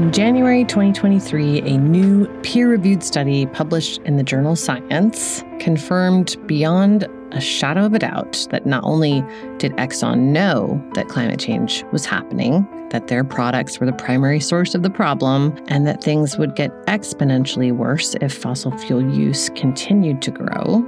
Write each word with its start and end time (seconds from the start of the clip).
In 0.00 0.12
January 0.12 0.64
2023, 0.64 1.60
a 1.60 1.76
new 1.76 2.26
peer 2.40 2.70
reviewed 2.70 3.02
study 3.02 3.44
published 3.44 4.00
in 4.06 4.16
the 4.16 4.22
journal 4.22 4.56
Science 4.56 5.44
confirmed 5.58 6.38
beyond 6.46 7.06
a 7.32 7.40
shadow 7.40 7.84
of 7.84 7.92
a 7.92 7.98
doubt 7.98 8.46
that 8.50 8.64
not 8.64 8.82
only 8.82 9.22
did 9.58 9.72
Exxon 9.72 10.32
know 10.32 10.82
that 10.94 11.08
climate 11.08 11.38
change 11.38 11.84
was 11.92 12.06
happening, 12.06 12.66
that 12.88 13.08
their 13.08 13.22
products 13.22 13.78
were 13.78 13.84
the 13.84 13.92
primary 13.92 14.40
source 14.40 14.74
of 14.74 14.82
the 14.82 14.88
problem, 14.88 15.54
and 15.68 15.86
that 15.86 16.02
things 16.02 16.38
would 16.38 16.56
get 16.56 16.70
exponentially 16.86 17.70
worse 17.70 18.16
if 18.22 18.32
fossil 18.32 18.72
fuel 18.78 19.02
use 19.14 19.50
continued 19.50 20.22
to 20.22 20.30
grow, 20.30 20.80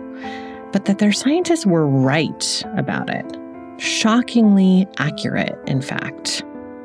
but 0.73 0.87
that 0.87 1.01
their 1.01 1.13
scientists 1.13 1.67
were 1.67 1.87
right 1.87 2.65
about 2.79 3.11
it. 3.11 3.39
Shockingly 3.79 4.89
accurate, 4.97 5.59
in 5.67 5.83
fact. 5.83 6.43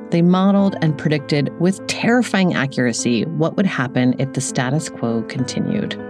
They 0.09 0.21
modeled 0.21 0.75
and 0.81 0.97
predicted 0.97 1.49
with 1.59 1.85
terrifying 1.87 2.53
accuracy 2.53 3.25
what 3.25 3.57
would 3.57 3.65
happen 3.65 4.15
if 4.19 4.33
the 4.33 4.41
status 4.41 4.89
quo 4.89 5.23
continued. 5.23 6.01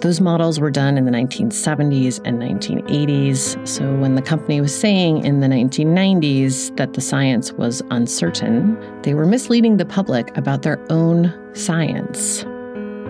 Those 0.00 0.20
models 0.20 0.60
were 0.60 0.70
done 0.70 0.98
in 0.98 1.06
the 1.06 1.10
1970s 1.10 2.20
and 2.24 2.38
1980s, 2.38 3.66
so 3.66 3.94
when 3.96 4.16
the 4.16 4.22
company 4.22 4.60
was 4.60 4.78
saying 4.78 5.24
in 5.24 5.40
the 5.40 5.46
1990s 5.46 6.76
that 6.76 6.92
the 6.92 7.00
science 7.00 7.52
was 7.52 7.82
uncertain, 7.90 8.76
they 9.02 9.14
were 9.14 9.24
misleading 9.24 9.78
the 9.78 9.86
public 9.86 10.36
about 10.36 10.62
their 10.62 10.78
own 10.92 11.32
science. 11.54 12.44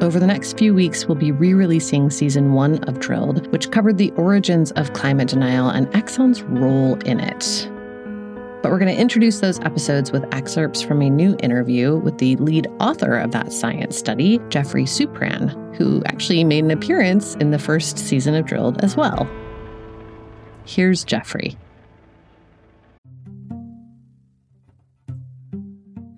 Over 0.01 0.21
the 0.21 0.27
next 0.27 0.57
few 0.57 0.73
weeks, 0.73 1.07
we'll 1.07 1.17
be 1.17 1.33
re 1.33 1.53
releasing 1.53 2.11
season 2.11 2.53
one 2.53 2.79
of 2.85 3.01
Drilled, 3.01 3.51
which 3.53 3.71
covered 3.71 3.99
the 3.99 4.13
origins 4.13 4.71
of 4.73 4.93
climate 4.93 5.29
denial 5.29 5.71
and 5.71 5.87
Exxon's 5.89 6.43
role 6.43 6.95
in 7.01 7.21
it. 7.21 7.69
But 8.65 8.71
we're 8.71 8.79
going 8.79 8.97
to 8.97 8.99
introduce 8.99 9.41
those 9.41 9.61
episodes 9.61 10.11
with 10.11 10.25
excerpts 10.33 10.81
from 10.81 11.03
a 11.03 11.11
new 11.11 11.37
interview 11.41 11.97
with 11.97 12.17
the 12.17 12.35
lead 12.37 12.67
author 12.81 13.19
of 13.19 13.31
that 13.33 13.53
science 13.53 13.95
study, 13.95 14.41
Jeffrey 14.49 14.85
Supran, 14.85 15.77
who 15.77 16.03
actually 16.07 16.45
made 16.45 16.65
an 16.65 16.71
appearance 16.71 17.35
in 17.35 17.51
the 17.51 17.59
first 17.59 17.99
season 17.99 18.35
of 18.35 18.47
Drilled 18.47 18.83
as 18.83 18.97
well. 18.97 19.29
Here's 20.65 21.05
Jeffrey. 21.05 21.59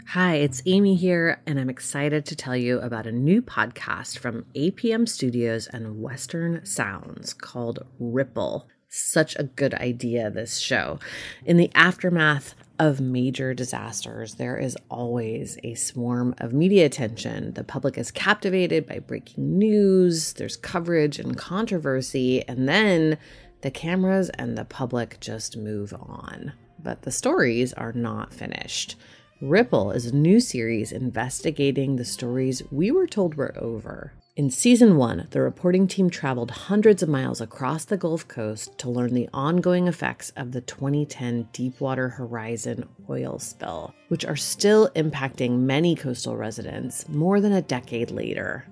Hi, 0.07 0.37
it's 0.37 0.63
Amy 0.67 0.95
here, 0.95 1.43
and 1.49 1.59
I'm 1.59 1.69
excited 1.69 2.25
to 2.27 2.37
tell 2.37 2.57
you 2.57 2.79
about 2.79 3.09
a 3.09 3.13
new 3.13 3.43
podcast 3.43 4.19
from 4.19 4.47
APM 4.55 5.09
Studios 5.09 5.67
and 5.67 6.01
Western 6.01 6.65
Sounds 6.65 7.35
called 7.35 7.85
Ripple 7.99 8.69
such 8.99 9.37
a 9.37 9.45
good 9.45 9.75
idea, 9.75 10.31
this 10.31 10.59
show. 10.59 10.99
In 11.45 11.57
the 11.57 11.71
aftermath 11.75 12.55
of 12.79 13.01
major 13.01 13.55
disasters, 13.55 14.35
there 14.35 14.59
is 14.59 14.77
always 14.91 15.59
a 15.63 15.75
swarm 15.75 16.35
of 16.39 16.53
media 16.53 16.87
attention. 16.87 17.55
The 17.55 17.65
public 17.65 17.97
is 17.97 18.11
captivated 18.11 18.87
by 18.87 18.99
breaking 18.99 19.59
news, 19.59 20.35
there's 20.35 20.57
coverage 20.57 21.19
and 21.19 21.37
controversy, 21.37 22.47
and 22.47 22.69
then 22.69 23.19
the 23.63 23.71
cameras 23.71 24.31
and 24.31 24.57
the 24.57 24.65
public 24.65 25.19
just 25.21 25.57
move 25.57 25.95
on. 25.95 26.53
But 26.83 27.03
the 27.03 27.13
stories 27.13 27.73
are 27.73 27.93
not 27.93 28.33
finished. 28.33 28.97
Ripple 29.41 29.91
is 29.91 30.07
a 30.07 30.15
new 30.15 30.41
series 30.41 30.93
investigating 30.93 31.97
the 31.97 32.05
stories 32.05 32.63
we 32.71 32.91
were 32.91 33.07
told 33.07 33.35
were 33.35 33.55
over. 33.59 34.13
In 34.37 34.51
season 34.51 34.99
one, 34.99 35.29
the 35.31 35.41
reporting 35.41 35.89
team 35.89 36.11
traveled 36.11 36.51
hundreds 36.51 37.03
of 37.03 37.09
miles 37.09 37.41
across 37.41 37.87
the 37.87 37.97
Gulf 37.97 38.29
Coast 38.29 38.77
to 38.77 38.91
learn 38.91 39.15
the 39.15 39.31
ongoing 39.33 39.89
effects 39.89 40.31
of 40.37 40.53
the 40.53 40.61
2010 40.61 41.49
Deepwater 41.55 42.11
Horizon 42.11 42.87
oil 43.09 43.39
spill, 43.39 43.95
which 44.09 44.27
are 44.27 44.37
still 44.37 44.91
impacting 44.91 45.61
many 45.61 45.97
coastal 45.97 46.37
residents 46.37 47.09
more 47.09 47.41
than 47.41 47.55
a 47.55 47.63
decade 47.63 48.11
later. 48.11 48.67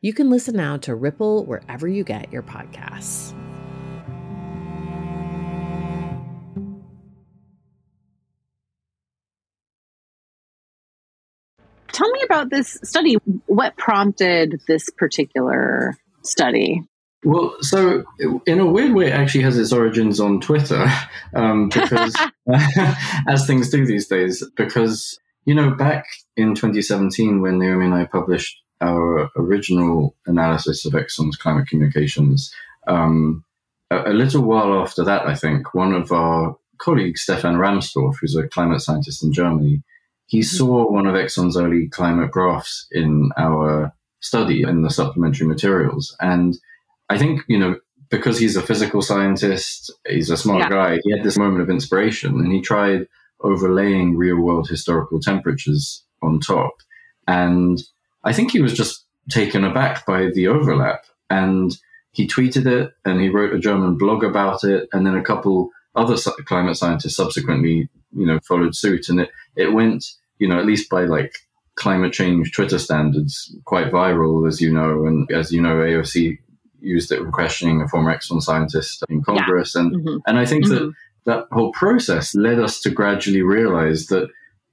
You 0.00 0.12
can 0.12 0.30
listen 0.30 0.56
now 0.56 0.78
to 0.78 0.96
Ripple 0.96 1.46
wherever 1.46 1.86
you 1.86 2.02
get 2.02 2.32
your 2.32 2.42
podcasts. 2.42 3.36
Tell 11.92 12.10
me 12.10 12.20
about 12.24 12.50
this 12.50 12.78
study. 12.84 13.16
What 13.46 13.76
prompted 13.76 14.60
this 14.66 14.90
particular 14.90 15.96
study? 16.22 16.82
Well, 17.24 17.56
so 17.60 18.04
in 18.46 18.60
a 18.60 18.66
weird 18.66 18.94
way, 18.94 19.08
it 19.08 19.14
actually 19.14 19.42
has 19.42 19.58
its 19.58 19.72
origins 19.72 20.20
on 20.20 20.40
Twitter, 20.40 20.86
um, 21.34 21.68
because 21.68 22.14
as 23.28 23.46
things 23.46 23.70
do 23.70 23.84
these 23.84 24.06
days, 24.06 24.44
because 24.56 25.18
you 25.44 25.54
know, 25.54 25.70
back 25.70 26.04
in 26.36 26.54
2017 26.54 27.40
when 27.40 27.58
Naomi 27.58 27.86
and 27.86 27.94
I 27.94 28.04
published 28.04 28.60
our 28.82 29.30
original 29.34 30.14
analysis 30.26 30.84
of 30.84 30.92
Exxon's 30.92 31.36
climate 31.36 31.68
communications, 31.68 32.52
um, 32.86 33.44
a, 33.90 34.10
a, 34.10 34.12
little 34.12 34.42
while 34.42 34.80
after 34.80 35.02
that, 35.04 35.26
I 35.26 35.34
think 35.34 35.72
one 35.74 35.94
of 35.94 36.12
our 36.12 36.56
colleagues, 36.76 37.22
Stefan 37.22 37.56
Rahmstorf, 37.56 38.16
who's 38.20 38.36
a 38.36 38.46
climate 38.46 38.82
scientist 38.82 39.24
in 39.24 39.32
Germany, 39.32 39.82
he 40.28 40.40
mm-hmm. 40.40 40.56
saw 40.56 40.90
one 40.90 41.06
of 41.06 41.14
Exxon's 41.14 41.56
early 41.56 41.88
climate 41.88 42.30
graphs 42.30 42.86
in 42.92 43.30
our 43.36 43.92
study 44.20 44.62
in 44.62 44.82
the 44.82 44.90
supplementary 44.90 45.46
materials. 45.46 46.14
And 46.20 46.56
I 47.08 47.18
think, 47.18 47.42
you 47.48 47.58
know, 47.58 47.76
because 48.10 48.38
he's 48.38 48.56
a 48.56 48.62
physical 48.62 49.02
scientist, 49.02 49.90
he's 50.06 50.30
a 50.30 50.36
smart 50.36 50.64
yeah. 50.64 50.68
guy, 50.68 50.98
he 51.02 51.10
had 51.10 51.24
this 51.24 51.38
moment 51.38 51.62
of 51.62 51.70
inspiration 51.70 52.34
and 52.40 52.52
he 52.52 52.60
tried 52.60 53.06
overlaying 53.40 54.16
real 54.16 54.36
world 54.36 54.68
historical 54.68 55.20
temperatures 55.20 56.04
on 56.22 56.40
top. 56.40 56.74
And 57.26 57.82
I 58.24 58.32
think 58.32 58.52
he 58.52 58.60
was 58.60 58.74
just 58.74 59.04
taken 59.30 59.64
aback 59.64 60.06
by 60.06 60.30
the 60.30 60.48
overlap. 60.48 61.04
And 61.30 61.76
he 62.12 62.26
tweeted 62.26 62.66
it 62.66 62.92
and 63.04 63.20
he 63.20 63.28
wrote 63.28 63.54
a 63.54 63.58
German 63.58 63.96
blog 63.96 64.24
about 64.24 64.64
it. 64.64 64.88
And 64.92 65.06
then 65.06 65.14
a 65.14 65.22
couple 65.22 65.70
other 65.94 66.16
climate 66.44 66.76
scientists 66.76 67.16
subsequently, 67.16 67.88
you 68.14 68.26
know, 68.26 68.38
followed 68.46 68.74
suit. 68.74 69.08
And 69.08 69.20
it, 69.20 69.30
it 69.56 69.72
went 69.72 70.04
you 70.38 70.48
know, 70.48 70.58
at 70.58 70.66
least 70.66 70.88
by 70.88 71.04
like 71.04 71.34
climate 71.74 72.12
change 72.12 72.52
Twitter 72.52 72.78
standards, 72.78 73.54
quite 73.64 73.92
viral, 73.92 74.48
as 74.48 74.60
you 74.60 74.72
know. 74.72 75.06
And 75.06 75.30
as 75.30 75.52
you 75.52 75.60
know, 75.60 75.76
AOC 75.76 76.38
used 76.80 77.12
it 77.12 77.18
for 77.18 77.30
questioning 77.30 77.80
a 77.80 77.88
former 77.88 78.14
Exxon 78.14 78.40
scientist 78.40 79.04
in 79.08 79.22
Congress. 79.22 79.74
Yeah. 79.74 79.82
And, 79.82 79.96
mm-hmm. 79.96 80.16
and 80.26 80.38
I 80.38 80.46
think 80.46 80.64
mm-hmm. 80.64 80.74
that 80.74 80.94
that 81.26 81.46
whole 81.52 81.72
process 81.72 82.34
led 82.34 82.58
us 82.58 82.80
to 82.80 82.90
gradually 82.90 83.42
realize 83.42 84.06
that, 84.06 84.28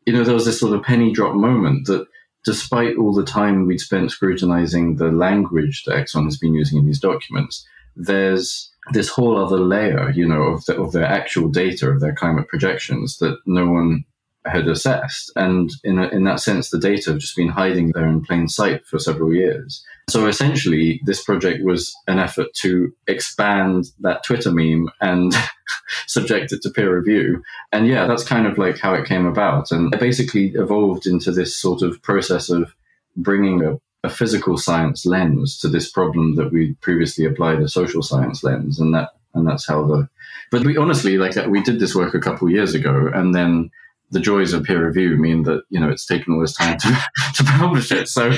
you 0.06 0.14
know, 0.14 0.24
there 0.24 0.34
was 0.34 0.46
this 0.46 0.60
sort 0.60 0.74
of 0.74 0.84
penny 0.84 1.12
drop 1.12 1.36
moment 1.36 1.88
that 1.88 2.08
despite 2.46 2.96
all 2.96 3.14
the 3.14 3.26
time 3.26 3.66
we'd 3.66 3.80
spent 3.80 4.12
scrutinizing 4.12 4.96
the 4.96 5.12
language 5.12 5.84
that 5.86 5.96
Exxon 5.96 6.26
has 6.26 6.38
been 6.38 6.54
using 6.54 6.78
in 6.78 6.86
these 6.86 7.00
documents, 7.00 7.68
there's 7.96 8.72
this 8.94 9.10
whole 9.10 9.38
other 9.44 9.58
layer, 9.58 10.12
you 10.12 10.28
know, 10.28 10.44
of, 10.44 10.66
the, 10.66 10.80
of 10.80 10.92
their 10.92 11.06
actual 11.06 11.50
data, 11.50 11.90
of 11.90 12.02
their 12.02 12.14
climate 12.14 12.48
projections 12.48 13.18
that 13.18 13.38
no 13.46 13.68
one 13.70 14.04
had 14.46 14.68
assessed. 14.68 15.32
And 15.36 15.72
in, 15.84 16.00
a, 16.00 16.08
in 16.10 16.24
that 16.26 16.40
sense, 16.40 16.70
the 16.70 16.80
data 16.80 17.12
have 17.12 17.20
just 17.20 17.36
been 17.36 17.50
hiding 17.50 17.92
there 17.92 18.08
in 18.08 18.22
plain 18.22 18.48
sight 18.48 18.86
for 18.86 19.00
several 19.00 19.34
years. 19.34 19.84
So 20.10 20.28
essentially, 20.28 21.02
this 21.06 21.24
project 21.24 21.64
was 21.64 21.96
an 22.08 22.20
effort 22.20 22.54
to 22.62 22.94
expand 23.08 23.86
that 24.02 24.24
Twitter 24.24 24.52
meme 24.52 24.90
and 25.02 25.34
subject 26.08 26.52
it 26.52 26.62
to 26.62 26.70
peer 26.70 26.96
review. 26.96 27.42
And 27.72 27.88
yeah, 27.88 28.06
that's 28.06 28.24
kind 28.24 28.46
of 28.46 28.58
like 28.58 28.78
how 28.78 28.94
it 28.94 29.08
came 29.08 29.26
about. 29.26 29.72
And 29.72 29.94
it 29.94 30.00
basically 30.00 30.50
evolved 30.50 31.08
into 31.08 31.32
this 31.32 31.58
sort 31.58 31.82
of 31.82 32.02
process 32.04 32.50
of 32.50 32.76
bringing 33.18 33.64
a, 33.64 33.80
a 34.06 34.10
physical 34.10 34.58
science 34.58 35.06
lens 35.06 35.58
to 35.60 35.68
this 35.68 35.92
problem 35.92 36.36
that 36.36 36.52
we 36.52 36.74
previously 36.82 37.26
applied 37.26 37.60
a 37.60 37.68
social 37.68 38.02
science 38.02 38.44
lens. 38.44 38.80
And 38.80 38.94
that, 38.94 39.10
and 39.34 39.48
that's 39.48 39.68
how 39.68 39.86
the, 39.86 40.08
but 40.52 40.64
we 40.64 40.78
honestly, 40.78 41.18
like, 41.18 41.34
that 41.34 41.50
we 41.50 41.62
did 41.62 41.80
this 41.80 41.96
work 41.96 42.14
a 42.14 42.20
couple 42.20 42.50
years 42.50 42.74
ago 42.74 43.10
and 43.14 43.34
then 43.36 43.72
the 44.12 44.20
joys 44.20 44.54
of 44.54 44.64
peer 44.64 44.86
review 44.86 45.18
mean 45.18 45.44
that 45.44 45.64
you 45.70 45.80
know 45.80 45.90
it's 45.90 46.06
taken 46.06 46.34
all 46.34 46.40
this 46.40 46.54
time 46.54 46.78
to, 46.78 46.88
to 47.36 47.44
publish 47.44 47.92
it. 47.92 48.08
So, 48.08 48.32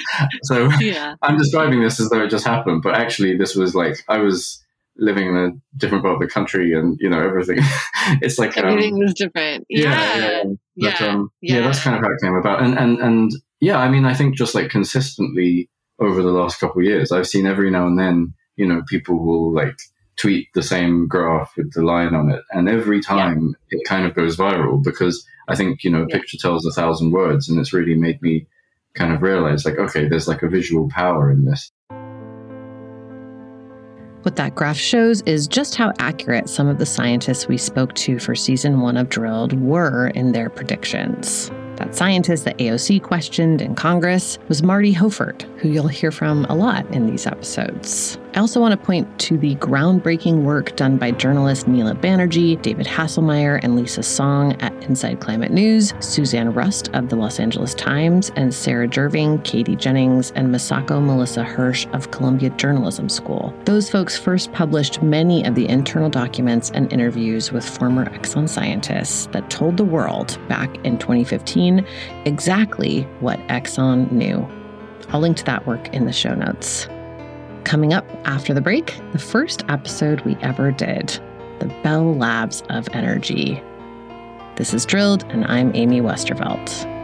so 0.44 0.69
yeah. 0.80 1.16
I'm 1.22 1.38
describing 1.38 1.81
this 1.81 2.00
as 2.00 2.10
though 2.10 2.24
it 2.24 2.30
just 2.30 2.46
happened, 2.46 2.81
but 2.81 2.96
actually, 2.96 3.38
this 3.38 3.56
was 3.56 3.75
like 3.75 3.98
I 4.08 4.20
was 4.20 4.63
living 5.00 5.28
in 5.28 5.36
a 5.36 5.78
different 5.78 6.04
part 6.04 6.16
of 6.16 6.22
the 6.22 6.28
country, 6.28 6.74
and 6.74 6.98
you 7.00 7.10
know 7.10 7.20
everything. 7.20 7.58
it's 8.22 8.40
like 8.40 8.58
everything 8.58 8.94
um, 8.94 9.00
was 9.00 9.13
different. 9.13 9.66
Yeah, 9.70 10.18
yeah, 10.18 10.44
yeah. 10.75 10.92
But, 10.92 11.02
um, 11.02 11.31
yeah. 11.42 11.56
yeah, 11.56 11.62
that's 11.62 11.84
kind 11.84 11.96
of 11.96 12.02
how 12.02 12.12
it 12.12 12.22
came 12.22 12.36
about, 12.36 12.62
and 12.62 12.78
and 12.78 13.00
and 13.00 13.31
yeah, 13.59 13.77
I 13.77 13.89
mean, 13.89 14.06
I 14.06 14.13
think 14.13 14.36
just 14.36 14.56
like 14.56 14.69
consistently 14.69 15.69
over 16.00 16.21
the 16.21 16.31
last 16.31 16.59
couple 16.59 16.81
of 16.81 16.86
years, 16.88 17.12
I've 17.12 17.27
seen 17.27 17.48
every 17.48 17.71
now 17.71 17.88
and 17.88 17.98
then, 17.98 18.33
you 18.56 18.68
know, 18.68 18.83
people 18.88 19.18
will 19.18 19.51
like 19.51 19.75
tweet 20.18 20.48
the 20.54 20.63
same 20.63 21.07
graph 21.07 21.54
with 21.57 21.74
the 21.74 21.83
line 21.83 22.13
on 22.13 22.30
it. 22.30 22.44
And 22.51 22.69
every 22.69 23.01
time 23.01 23.56
yeah. 23.71 23.80
it 23.80 23.88
kind 23.88 24.06
of 24.06 24.15
goes 24.15 24.38
viral 24.38 24.83
because 24.83 25.25
I 25.48 25.56
think, 25.56 25.83
you 25.83 25.89
know, 25.89 26.04
a 26.04 26.07
picture 26.07 26.38
tells 26.38 26.65
a 26.65 26.71
thousand 26.71 27.12
words. 27.12 27.50
And 27.50 27.59
it's 27.59 27.74
really 27.74 27.95
made 27.95 28.21
me 28.21 28.48
kind 28.94 29.13
of 29.13 29.21
realize 29.21 29.65
like, 29.65 29.77
okay, 29.77 30.07
there's 30.07 30.27
like 30.27 30.44
a 30.44 30.50
visual 30.50 30.89
power 30.89 31.31
in 31.31 31.45
this. 31.45 31.71
What 34.24 34.36
that 34.36 34.56
graph 34.56 34.77
shows 34.77 35.21
is 35.21 35.48
just 35.48 35.75
how 35.75 35.94
accurate 36.00 36.50
some 36.50 36.68
of 36.68 36.80
the 36.80 36.86
scientists 36.86 37.48
we 37.48 37.57
spoke 37.57 37.94
to 37.95 38.19
for 38.19 38.36
season 38.36 38.81
one 38.81 38.98
of 38.98 39.10
Drilled 39.10 39.53
were 39.53 40.07
in 40.07 40.33
their 40.33 40.50
predictions. 40.50 41.50
That 41.77 41.95
scientist 41.95 42.44
that 42.45 42.57
AOC 42.57 43.03
questioned 43.03 43.62
in 43.62 43.75
Congress 43.75 44.39
was 44.47 44.63
Marty 44.63 44.94
Hoffert, 44.94 45.44
who 45.59 45.69
you'll 45.69 45.88
hear 45.88 46.12
from 46.12 46.45
a 46.45 46.56
lot 46.56 46.85
in 46.88 47.06
these 47.06 47.27
episodes. 47.27 48.18
I 48.33 48.39
also 48.39 48.59
want 48.59 48.79
to 48.79 48.85
point 48.85 49.19
to 49.21 49.38
the 49.38 49.56
groundbreaking 49.56 50.44
work 50.44 50.75
done 50.75 50.97
by 50.97 51.12
journalists 51.12 51.68
Neela 51.68 51.95
Banerjee, 51.95 52.62
David 52.62 52.85
Hasemyer, 52.85 53.59
and 53.63 53.75
Lisa 53.75 54.03
Song 54.03 54.53
at 54.62 54.74
Inside 54.83 55.19
Climate 55.19 55.51
News, 55.51 55.94
Suzanne 56.00 56.53
Rust 56.53 56.89
of 56.94 57.09
the 57.09 57.15
Los 57.15 57.39
Angeles 57.39 57.74
Times, 57.74 58.31
and 58.35 58.53
Sarah 58.53 58.88
Jerving, 58.88 59.41
Katie 59.41 59.75
Jennings, 59.75 60.31
and 60.31 60.53
Masako 60.53 61.03
Melissa 61.03 61.44
Hirsch 61.44 61.88
of 61.94 62.12
Columbia 62.12 62.51
Journalism 62.51 63.09
School. 63.09 63.53
Those 63.65 63.89
folks 63.89 64.18
first 64.18 64.51
published 64.51 65.01
many 65.01 65.44
of 65.44 65.56
the 65.56 65.68
internal 65.68 66.09
documents 66.09 66.69
and 66.71 66.91
interviews 66.94 67.51
with 67.51 67.68
former 67.68 68.06
Exxon 68.06 68.47
scientists 68.47 69.27
that 69.27 69.50
told 69.50 69.77
the 69.77 69.85
world 69.85 70.38
back 70.47 70.75
in 70.85 71.00
2015 71.00 71.67
exactly 72.25 73.04
what 73.19 73.40
Exxon 73.48 74.12
knew. 74.12 74.48
I'll 75.10 75.19
link 75.19 75.38
to 75.38 75.44
that 75.46 75.66
work 75.66 75.88
in 75.94 76.06
the 76.06 76.14
show 76.14 76.34
notes. 76.34 76.88
Coming 77.64 77.94
up 77.94 78.06
after 78.25 78.54
the 78.54 78.62
break, 78.62 78.98
the 79.12 79.19
first 79.19 79.64
episode 79.69 80.22
we 80.22 80.36
ever 80.42 80.72
did 80.72 81.19
the 81.60 81.68
Bell 81.84 82.16
Labs 82.16 82.62
of 82.69 82.88
Energy. 82.94 83.62
This 84.58 84.74
is 84.74 84.86
Drilled, 84.86 85.24
and 85.30 85.44
I'm 85.46 85.75
Amy 85.75 86.02
Westervelt. 86.02 86.97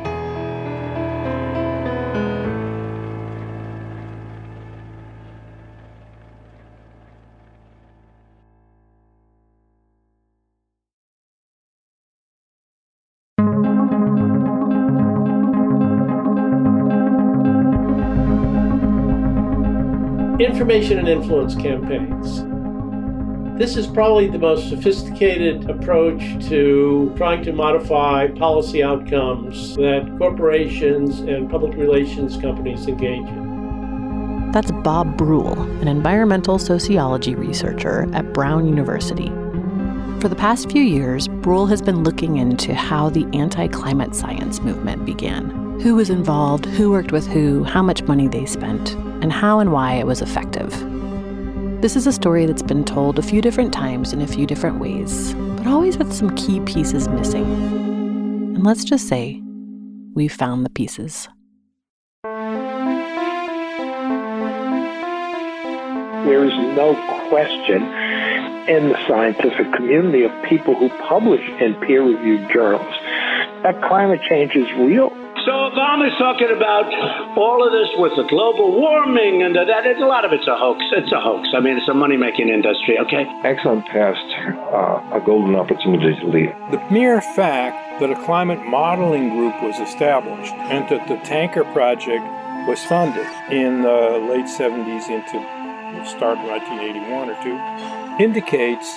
Information 20.44 21.00
and 21.00 21.08
influence 21.08 21.56
campaigns. 21.56 22.44
This 23.58 23.78
is 23.78 23.88
probably 23.88 24.28
the 24.28 24.40
most 24.40 24.68
sophisticated 24.68 25.70
approach 25.70 26.20
to 26.50 27.14
trying 27.16 27.46
to 27.46 27.54
modify 27.54 28.28
policy 28.28 28.84
outcomes 28.84 29.78
that 29.78 30.14
corporations 30.18 31.22
and 31.22 31.50
public 31.50 31.78
relations 31.78 32.36
companies 32.36 32.88
engage 32.88 33.26
in. 33.26 34.52
That's 34.52 34.72
Bob 34.84 35.16
Brulle, 35.16 35.58
an 35.82 35.88
environmental 35.88 36.60
sociology 36.60 37.36
researcher 37.36 38.14
at 38.14 38.34
Brown 38.34 38.68
University. 38.68 39.30
For 40.20 40.28
the 40.28 40.36
past 40.36 40.70
few 40.70 40.84
years, 40.84 41.30
Brulle 41.30 41.70
has 41.70 41.82
been 41.82 42.04
looking 42.04 42.36
into 42.36 42.74
how 42.74 43.10
the 43.10 43.26
anti 43.32 43.70
climate 43.70 44.14
science 44.14 44.60
movement 44.60 45.06
began 45.06 45.64
who 45.80 45.96
was 45.96 46.10
involved, 46.10 46.66
who 46.66 46.92
worked 46.92 47.12
with 47.12 47.28
who, 47.28 47.64
how 47.64 47.82
much 47.82 48.04
money 48.04 48.28
they 48.28 48.46
spent, 48.46 48.96
and 49.24 49.32
how 49.32 49.60
and 49.60 49.72
why 49.72 49.94
it 49.94 50.06
was 50.06 50.22
effective. 50.22 50.70
This 51.82 51.96
is 51.96 52.06
a 52.06 52.12
story 52.12 52.46
that's 52.46 52.62
been 52.62 52.84
told 52.84 53.18
a 53.18 53.22
few 53.22 53.42
different 53.42 53.72
times 53.72 54.12
in 54.12 54.22
a 54.22 54.28
few 54.28 54.46
different 54.46 54.80
ways, 54.80 55.34
but 55.56 55.66
always 55.66 55.98
with 55.98 56.12
some 56.12 56.36
key 56.36 56.60
pieces 56.60 57.08
missing. 57.08 57.46
And 57.46 58.66
let's 58.66 58.84
just 58.84 59.08
say, 59.08 59.42
we've 60.14 60.34
found 60.34 60.66
the 60.66 60.70
pieces. 60.70 61.30
There 66.26 66.44
is 66.44 66.54
no 66.76 66.94
question 67.30 67.82
in 68.68 68.90
the 68.90 69.08
scientific 69.08 69.72
community 69.72 70.24
of 70.24 70.32
people 70.44 70.76
who 70.76 70.90
publish 71.08 71.42
in 71.62 71.76
peer 71.76 72.04
reviewed 72.04 72.52
journals 72.52 72.94
that 73.64 73.82
climate 73.88 74.20
change 74.28 74.54
is 74.58 74.68
real 74.74 75.12
so 75.46 75.52
Obama's 75.52 76.16
talking 76.18 76.52
about 76.56 76.88
all 77.38 77.66
of 77.66 77.72
this 77.72 77.90
with 77.98 78.16
the 78.16 78.24
global 78.24 78.72
warming 78.80 79.44
and 79.44 79.56
that. 79.56 79.68
It's, 79.86 80.00
a 80.00 80.06
lot 80.06 80.24
of 80.26 80.32
it's 80.32 80.48
a 80.48 80.56
hoax. 80.56 80.80
It's 80.96 81.12
a 81.12 81.20
hoax. 81.20 81.50
I 81.54 81.60
mean, 81.60 81.78
it's 81.78 81.88
a 81.90 81.94
money 81.94 82.18
making 82.18 82.50
industry. 82.50 82.98
Okay. 83.00 83.26
Exxon 83.44 83.86
passed 83.86 84.32
uh, 84.72 85.18
a 85.18 85.22
golden 85.26 85.56
opportunity 85.56 86.16
to 86.20 86.28
lead. 86.28 86.56
The 86.72 86.82
mere 86.92 87.22
fact 87.22 88.00
that 88.00 88.10
a 88.10 88.16
climate 88.24 88.64
modeling 88.66 89.30
group 89.30 89.62
was 89.62 89.80
established 89.80 90.54
and 90.72 90.88
that 90.90 91.08
the 91.08 91.18
tanker 91.28 91.64
project 91.76 92.24
was 92.68 92.84
funded 92.84 93.28
in 93.52 93.82
the 93.82 94.24
late 94.32 94.48
70s 94.48 95.10
into 95.12 95.38
the 96.00 96.06
start 96.06 96.40
of 96.40 96.46
1981 96.48 97.30
or 97.30 97.38
two 97.44 98.24
indicates 98.24 98.88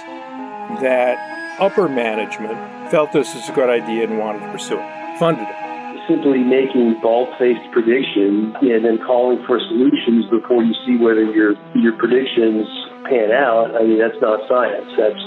that 0.80 1.18
upper 1.58 1.88
management 1.88 2.90
felt 2.90 3.12
this 3.12 3.34
was 3.34 3.48
a 3.48 3.52
good 3.52 3.68
idea 3.68 4.04
and 4.04 4.18
wanted 4.18 4.40
to 4.40 4.52
pursue 4.52 4.78
it, 4.78 5.18
funded 5.18 5.48
it 5.48 5.65
simply 6.08 6.42
making 6.42 6.98
bald-faced 7.02 7.66
predictions 7.74 8.54
and 8.62 8.82
then 8.82 8.98
calling 9.06 9.42
for 9.46 9.58
solutions 9.58 10.26
before 10.30 10.62
you 10.62 10.74
see 10.86 10.96
whether 10.98 11.22
your 11.22 11.54
your 11.74 11.94
predictions 11.98 12.66
pan 13.06 13.30
out. 13.30 13.74
I 13.74 13.82
mean, 13.86 13.98
that's 13.98 14.18
not 14.22 14.42
science. 14.48 14.90
That's 14.98 15.22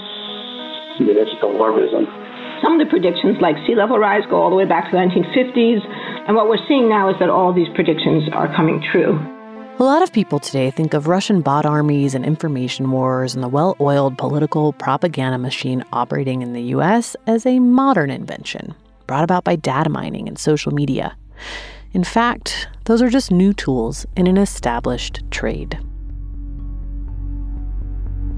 I 0.98 1.04
mean, 1.04 1.16
that's 1.16 1.30
just 1.30 1.44
alarmism. 1.44 2.04
Some 2.60 2.76
of 2.76 2.80
the 2.84 2.90
predictions, 2.90 3.40
like 3.40 3.56
sea 3.66 3.74
level 3.74 3.98
rise, 3.98 4.24
go 4.28 4.36
all 4.36 4.50
the 4.50 4.56
way 4.56 4.66
back 4.66 4.90
to 4.90 4.92
the 4.92 5.00
1950s, 5.00 5.80
and 6.28 6.36
what 6.36 6.48
we're 6.48 6.60
seeing 6.68 6.88
now 6.88 7.08
is 7.08 7.16
that 7.20 7.30
all 7.30 7.54
these 7.54 7.68
predictions 7.74 8.28
are 8.32 8.54
coming 8.54 8.84
true. 8.92 9.16
A 9.78 9.84
lot 9.84 10.02
of 10.02 10.12
people 10.12 10.38
today 10.38 10.70
think 10.70 10.92
of 10.92 11.08
Russian 11.08 11.40
bot 11.40 11.64
armies 11.64 12.14
and 12.14 12.22
information 12.22 12.90
wars 12.90 13.34
and 13.34 13.42
the 13.42 13.48
well 13.48 13.76
oiled 13.80 14.18
political 14.18 14.74
propaganda 14.74 15.38
machine 15.38 15.84
operating 15.92 16.42
in 16.42 16.52
the 16.52 16.76
US 16.76 17.16
as 17.26 17.46
a 17.46 17.58
modern 17.60 18.10
invention 18.10 18.74
brought 19.10 19.24
about 19.24 19.42
by 19.42 19.56
data 19.56 19.90
mining 19.90 20.28
and 20.28 20.38
social 20.38 20.72
media. 20.72 21.16
In 21.90 22.04
fact, 22.04 22.68
those 22.84 23.02
are 23.02 23.08
just 23.08 23.32
new 23.32 23.52
tools 23.52 24.06
in 24.16 24.28
an 24.28 24.36
established 24.36 25.20
trade. 25.32 25.76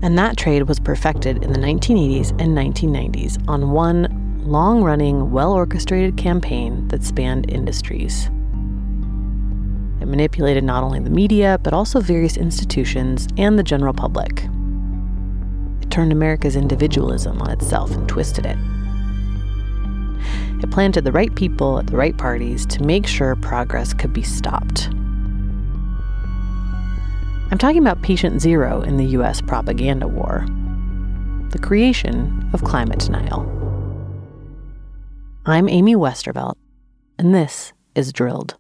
And 0.01 0.17
that 0.17 0.39
trade 0.39 0.63
was 0.63 0.81
perfected 0.81 1.45
in 1.45 1.53
the 1.53 1.59
1980s 1.59 2.31
and 2.41 2.57
1990s 2.57 3.47
on 3.47 3.73
one 3.73 4.41
long 4.47 4.83
running, 4.83 5.31
well 5.31 5.53
orchestrated 5.53 6.17
campaign 6.17 6.89
that 6.89 7.05
spanned 7.05 7.51
industries. 7.51 8.29
It 10.01 10.07
manipulated 10.07 10.65
not 10.65 10.83
only 10.83 11.01
the 11.01 11.11
media, 11.11 11.61
but 11.63 11.75
also 11.75 12.01
various 12.01 12.39
institutions 12.39 13.29
and 13.37 13.59
the 13.59 13.63
general 13.63 13.93
public. 13.93 14.49
It 15.83 15.91
turned 15.91 16.13
America's 16.13 16.57
individualism 16.57 17.43
on 17.43 17.51
itself 17.51 17.91
and 17.91 18.09
twisted 18.09 18.47
it. 18.47 18.57
It 20.63 20.71
planted 20.71 21.05
the 21.05 21.13
right 21.13 21.35
people 21.35 21.79
at 21.79 21.87
the 21.87 21.97
right 21.97 22.17
parties 22.17 22.67
to 22.67 22.83
make 22.83 23.07
sure 23.07 23.37
progress 23.37 23.93
could 23.93 24.13
be 24.13 24.23
stopped. 24.23 24.89
I'm 27.51 27.59
talking 27.59 27.79
about 27.83 28.03
patient 28.03 28.41
zero 28.41 28.81
in 28.83 28.97
the 28.97 29.07
US 29.19 29.41
propaganda 29.41 30.09
war 30.09 30.47
the 31.53 31.59
creation 31.59 32.49
of 32.55 32.65
climate 32.65 32.99
denial. 32.99 33.43
I'm 35.45 35.69
Amy 35.69 35.95
Westervelt, 35.95 36.55
and 37.19 37.35
this 37.35 37.75
is 37.95 38.11
Drilled. 38.11 38.57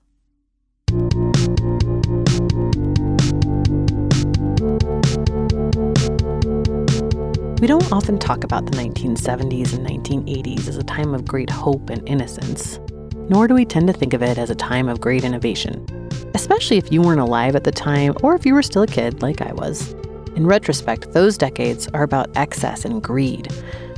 We 7.62 7.68
don't 7.68 7.92
often 7.92 8.18
talk 8.18 8.42
about 8.42 8.66
the 8.66 8.72
1970s 8.72 9.72
and 9.72 9.86
1980s 9.86 10.66
as 10.66 10.78
a 10.78 10.82
time 10.82 11.14
of 11.14 11.24
great 11.24 11.48
hope 11.48 11.90
and 11.90 12.02
innocence, 12.08 12.80
nor 13.28 13.46
do 13.46 13.54
we 13.54 13.64
tend 13.64 13.86
to 13.86 13.92
think 13.92 14.14
of 14.14 14.20
it 14.20 14.36
as 14.36 14.50
a 14.50 14.56
time 14.56 14.88
of 14.88 15.00
great 15.00 15.22
innovation, 15.22 15.86
especially 16.34 16.76
if 16.76 16.90
you 16.90 17.00
weren't 17.00 17.20
alive 17.20 17.54
at 17.54 17.62
the 17.62 17.70
time 17.70 18.16
or 18.24 18.34
if 18.34 18.44
you 18.44 18.54
were 18.54 18.64
still 18.64 18.82
a 18.82 18.88
kid 18.88 19.22
like 19.22 19.40
I 19.40 19.52
was. 19.52 19.92
In 20.34 20.44
retrospect, 20.44 21.12
those 21.12 21.38
decades 21.38 21.86
are 21.94 22.02
about 22.02 22.36
excess 22.36 22.84
and 22.84 23.00
greed. 23.00 23.46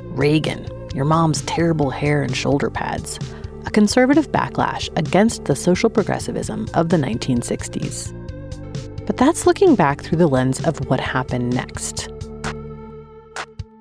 Reagan, 0.02 0.68
your 0.94 1.06
mom's 1.06 1.40
terrible 1.46 1.88
hair 1.88 2.20
and 2.20 2.36
shoulder 2.36 2.68
pads, 2.68 3.18
a 3.64 3.70
conservative 3.70 4.30
backlash 4.30 4.90
against 4.98 5.46
the 5.46 5.56
social 5.56 5.88
progressivism 5.88 6.68
of 6.74 6.90
the 6.90 6.98
1960s. 6.98 8.12
But 9.06 9.16
that's 9.16 9.46
looking 9.46 9.74
back 9.74 10.02
through 10.02 10.18
the 10.18 10.28
lens 10.28 10.62
of 10.66 10.86
what 10.90 11.00
happened 11.00 11.54
next. 11.54 12.10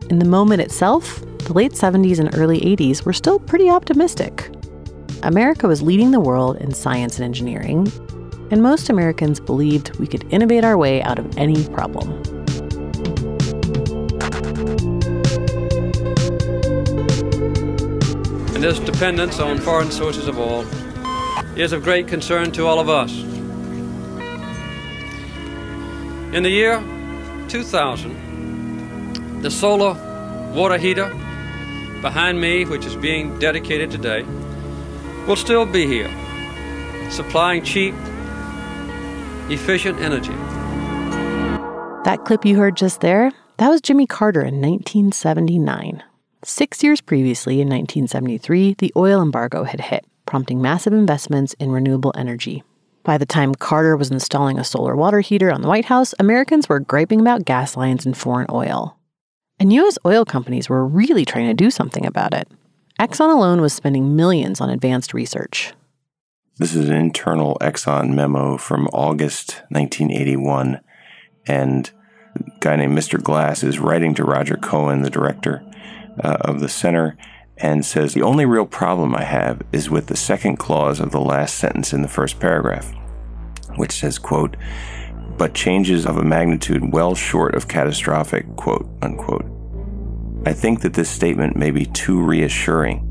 In 0.09 0.19
the 0.19 0.25
moment 0.25 0.61
itself, 0.61 1.21
the 1.45 1.53
late 1.53 1.71
70s 1.71 2.19
and 2.19 2.35
early 2.35 2.59
80s 2.59 3.05
were 3.05 3.13
still 3.13 3.39
pretty 3.39 3.69
optimistic. 3.69 4.49
America 5.23 5.67
was 5.67 5.81
leading 5.81 6.11
the 6.11 6.19
world 6.19 6.57
in 6.57 6.73
science 6.73 7.15
and 7.15 7.25
engineering, 7.25 7.91
and 8.51 8.61
most 8.61 8.89
Americans 8.89 9.39
believed 9.39 9.97
we 9.99 10.05
could 10.05 10.25
innovate 10.31 10.65
our 10.65 10.77
way 10.77 11.01
out 11.01 11.19
of 11.19 11.37
any 11.37 11.65
problem. 11.69 12.11
And 18.53 18.61
this 18.61 18.79
dependence 18.79 19.39
on 19.39 19.57
foreign 19.59 19.89
sources 19.89 20.27
of 20.27 20.37
oil 20.37 20.65
is 21.57 21.71
of 21.71 21.83
great 21.83 22.07
concern 22.07 22.51
to 22.51 22.65
all 22.65 22.79
of 22.79 22.89
us. 22.89 23.13
In 26.33 26.43
the 26.43 26.49
year 26.49 26.83
2000, 27.47 28.22
the 29.43 29.51
solar 29.51 29.93
water 30.55 30.77
heater 30.77 31.09
behind 32.01 32.39
me, 32.39 32.63
which 32.63 32.85
is 32.85 32.95
being 32.95 33.37
dedicated 33.39 33.91
today, 33.91 34.23
will 35.27 35.35
still 35.35 35.65
be 35.65 35.85
here, 35.85 36.09
supplying 37.11 37.61
cheap, 37.61 37.93
efficient 39.49 39.99
energy. 39.99 40.31
That 42.05 42.23
clip 42.25 42.45
you 42.45 42.55
heard 42.55 42.77
just 42.77 43.01
there, 43.01 43.33
that 43.57 43.67
was 43.67 43.81
Jimmy 43.81 44.07
Carter 44.07 44.39
in 44.39 44.61
1979. 44.61 46.01
Six 46.45 46.81
years 46.81 47.01
previously, 47.01 47.55
in 47.55 47.67
1973, 47.67 48.75
the 48.79 48.93
oil 48.95 49.21
embargo 49.21 49.65
had 49.65 49.81
hit, 49.81 50.05
prompting 50.25 50.61
massive 50.61 50.93
investments 50.93 51.53
in 51.55 51.69
renewable 51.69 52.13
energy. 52.15 52.63
By 53.03 53.17
the 53.17 53.25
time 53.25 53.53
Carter 53.55 53.97
was 53.97 54.09
installing 54.09 54.57
a 54.57 54.63
solar 54.63 54.95
water 54.95 55.19
heater 55.19 55.51
on 55.51 55.61
the 55.61 55.67
White 55.67 55.85
House, 55.85 56.13
Americans 56.17 56.69
were 56.69 56.79
griping 56.79 57.19
about 57.19 57.43
gas 57.43 57.75
lines 57.75 58.05
and 58.05 58.17
foreign 58.17 58.47
oil. 58.49 58.97
And 59.59 59.71
U.S. 59.73 59.97
oil 60.05 60.25
companies 60.25 60.69
were 60.69 60.85
really 60.85 61.25
trying 61.25 61.47
to 61.47 61.53
do 61.53 61.69
something 61.69 62.05
about 62.05 62.33
it. 62.33 62.47
Exxon 62.99 63.33
alone 63.33 63.61
was 63.61 63.73
spending 63.73 64.15
millions 64.15 64.61
on 64.61 64.69
advanced 64.69 65.13
research. 65.13 65.73
This 66.57 66.75
is 66.75 66.89
an 66.89 66.95
internal 66.95 67.57
Exxon 67.61 68.13
memo 68.13 68.57
from 68.57 68.87
August 68.93 69.63
1981. 69.69 70.79
And 71.47 71.91
a 72.35 72.59
guy 72.59 72.75
named 72.75 72.97
Mr. 72.97 73.21
Glass 73.21 73.63
is 73.63 73.79
writing 73.79 74.13
to 74.15 74.23
Roger 74.23 74.55
Cohen, 74.55 75.01
the 75.01 75.09
director 75.09 75.63
uh, 76.23 76.37
of 76.41 76.59
the 76.59 76.69
center, 76.69 77.17
and 77.57 77.85
says, 77.85 78.13
The 78.13 78.21
only 78.21 78.45
real 78.45 78.65
problem 78.65 79.15
I 79.15 79.23
have 79.23 79.61
is 79.71 79.89
with 79.89 80.07
the 80.07 80.15
second 80.15 80.57
clause 80.57 80.99
of 80.99 81.11
the 81.11 81.21
last 81.21 81.55
sentence 81.55 81.93
in 81.93 82.01
the 82.01 82.07
first 82.07 82.39
paragraph, 82.39 82.93
which 83.75 83.93
says, 83.93 84.19
quote, 84.19 84.55
but 85.37 85.53
changes 85.53 86.05
of 86.05 86.17
a 86.17 86.23
magnitude 86.23 86.93
well 86.93 87.15
short 87.15 87.55
of 87.55 87.67
catastrophic, 87.67 88.45
quote 88.55 88.87
unquote. 89.01 89.45
I 90.45 90.53
think 90.53 90.81
that 90.81 90.93
this 90.93 91.09
statement 91.09 91.55
may 91.55 91.71
be 91.71 91.85
too 91.85 92.21
reassuring. 92.21 93.09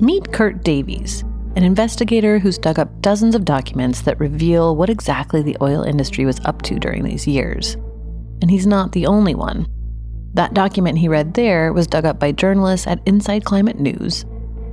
Meet 0.00 0.32
Kert 0.32 0.64
Davies, 0.64 1.22
an 1.56 1.64
investigator 1.64 2.38
who's 2.38 2.58
dug 2.58 2.78
up 2.78 3.00
dozens 3.00 3.34
of 3.34 3.44
documents 3.44 4.02
that 4.02 4.20
reveal 4.20 4.76
what 4.76 4.90
exactly 4.90 5.42
the 5.42 5.56
oil 5.60 5.82
industry 5.82 6.24
was 6.24 6.40
up 6.44 6.62
to 6.62 6.78
during 6.78 7.04
these 7.04 7.26
years. 7.26 7.76
And 8.40 8.50
he's 8.50 8.66
not 8.66 8.92
the 8.92 9.06
only 9.06 9.34
one. 9.34 9.66
That 10.34 10.54
document 10.54 10.98
he 10.98 11.08
read 11.08 11.34
there 11.34 11.72
was 11.72 11.86
dug 11.86 12.04
up 12.04 12.18
by 12.18 12.32
journalists 12.32 12.86
at 12.86 13.06
Inside 13.06 13.44
Climate 13.44 13.78
News, 13.78 14.24